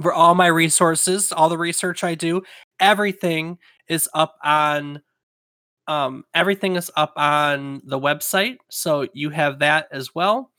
[0.02, 2.42] for all my resources, all the research I do.
[2.80, 3.56] Everything
[3.88, 5.00] is up on
[5.86, 10.50] um, everything is up on the website, so you have that as well.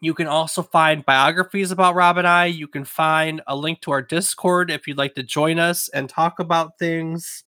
[0.00, 2.46] You can also find biographies about Rob and I.
[2.46, 6.08] You can find a link to our Discord if you'd like to join us and
[6.08, 7.44] talk about things.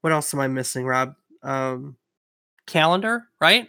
[0.00, 1.14] What else am I missing, Rob?
[1.42, 1.96] Um,
[2.66, 3.68] calendar, right?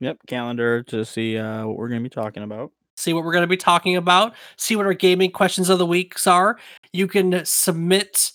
[0.00, 2.72] Yep, calendar to see uh, what we're going to be talking about.
[2.96, 4.34] See what we're going to be talking about.
[4.56, 6.58] See what our gaming questions of the weeks are.
[6.92, 8.32] You can submit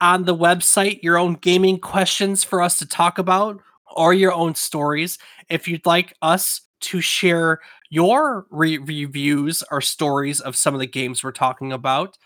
[0.00, 3.60] on the website your own gaming questions for us to talk about
[3.94, 5.18] or your own stories.
[5.48, 7.60] If you'd like us to share
[7.90, 12.18] your re- reviews or stories of some of the games we're talking about.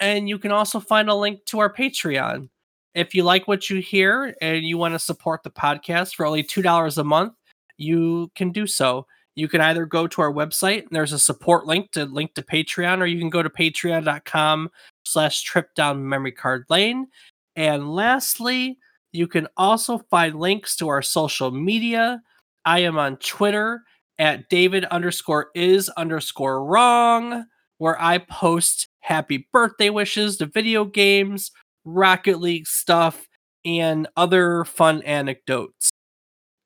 [0.00, 2.48] And you can also find a link to our Patreon.
[2.94, 6.42] If you like what you hear and you want to support the podcast for only
[6.42, 7.34] $2 a month,
[7.76, 9.06] you can do so.
[9.34, 12.42] You can either go to our website and there's a support link to link to
[12.42, 14.68] Patreon, or you can go to patreon.com
[15.04, 17.06] slash trip down memory card lane.
[17.54, 18.78] And lastly,
[19.12, 22.20] you can also find links to our social media.
[22.64, 23.82] I am on Twitter
[24.18, 27.44] at David underscore is underscore wrong,
[27.78, 31.50] where I post happy birthday wishes to video games,
[31.84, 33.28] Rocket League stuff,
[33.64, 35.90] and other fun anecdotes.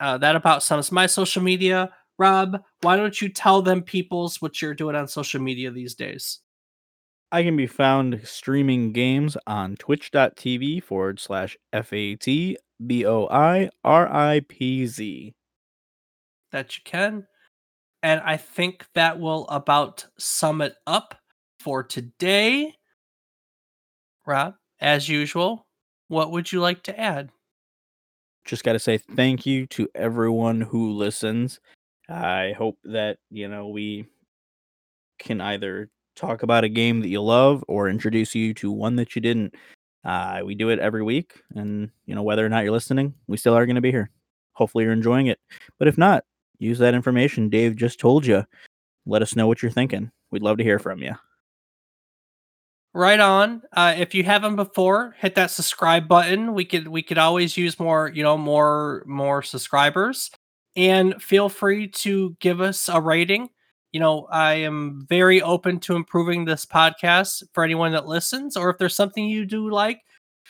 [0.01, 1.91] Uh, that about sums my social media.
[2.19, 6.41] Rob, why don't you tell them peoples what you're doing on social media these days?
[7.31, 13.27] I can be found streaming games on twitch.tv forward slash F A T B O
[13.31, 15.33] I R I P Z.
[16.51, 17.27] That you can.
[18.03, 21.15] And I think that will about sum it up
[21.61, 22.75] for today.
[24.27, 25.67] Rob, as usual,
[26.09, 27.31] what would you like to add?
[28.45, 31.61] Just got to say thank you to everyone who listens.
[32.09, 34.07] I hope that, you know, we
[35.21, 39.15] can either talk about a game that you love or introduce you to one that
[39.15, 39.55] you didn't.
[40.05, 43.37] Uh, we do it every week, and you know whether or not you're listening, we
[43.37, 44.11] still are going to be here.
[44.55, 45.39] Hopefully, you're enjoying it.
[45.79, 46.25] But if not,
[46.63, 48.45] use that information Dave just told you.
[49.07, 50.11] Let us know what you're thinking.
[50.31, 51.15] We'd love to hear from you.
[52.95, 53.63] Right on.
[53.73, 56.53] Uh, if you haven't before, hit that subscribe button.
[56.53, 60.31] We could we could always use more, you know, more more subscribers.
[60.77, 63.49] And feel free to give us a rating.
[63.93, 68.57] You know, I am very open to improving this podcast for anyone that listens.
[68.57, 70.01] Or if there's something you do like,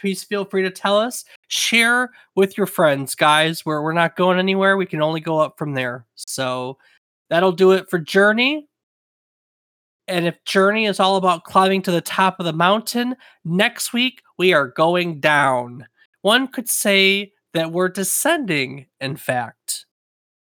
[0.00, 1.24] please feel free to tell us.
[1.52, 3.66] Share with your friends, guys.
[3.66, 4.78] Where we're not going anywhere.
[4.78, 6.06] We can only go up from there.
[6.14, 6.78] So
[7.28, 8.68] that'll do it for Journey.
[10.08, 14.22] And if Journey is all about climbing to the top of the mountain, next week
[14.38, 15.86] we are going down.
[16.22, 19.84] One could say that we're descending, in fact.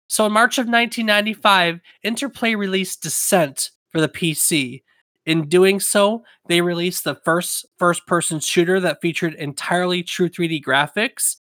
[0.07, 4.84] So in March of 1995, Interplay released Descent for the PC.
[5.27, 10.63] In doing so, they released the first first person shooter that featured entirely true 3D
[10.63, 11.37] graphics.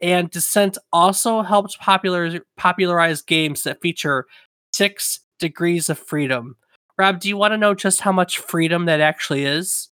[0.00, 4.26] And Descent also helped popular, popularize games that feature
[4.72, 6.56] six degrees of freedom
[6.98, 9.90] Rob, do you want to know just how much freedom that actually is?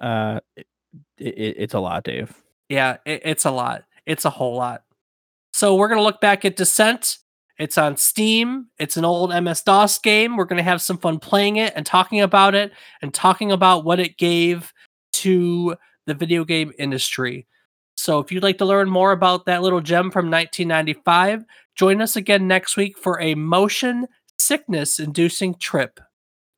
[0.00, 0.66] Uh, it,
[1.16, 2.34] it, it's a lot, Dave.
[2.68, 3.84] Yeah, it, it's a lot.
[4.06, 4.82] It's a whole lot.
[5.52, 7.18] So we're gonna look back at Descent.
[7.58, 8.66] It's on Steam.
[8.78, 10.36] It's an old MS DOS game.
[10.36, 13.98] We're gonna have some fun playing it and talking about it and talking about what
[13.98, 14.72] it gave
[15.14, 17.46] to the video game industry.
[17.96, 21.44] So if you'd like to learn more about that little gem from 1995,
[21.74, 24.06] join us again next week for a motion
[24.38, 25.98] sickness inducing trip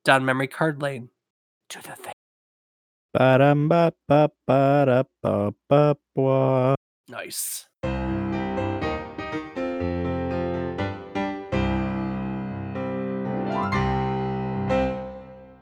[0.05, 1.09] down memory card lane
[1.69, 2.13] to the thing.
[7.07, 7.67] Nice.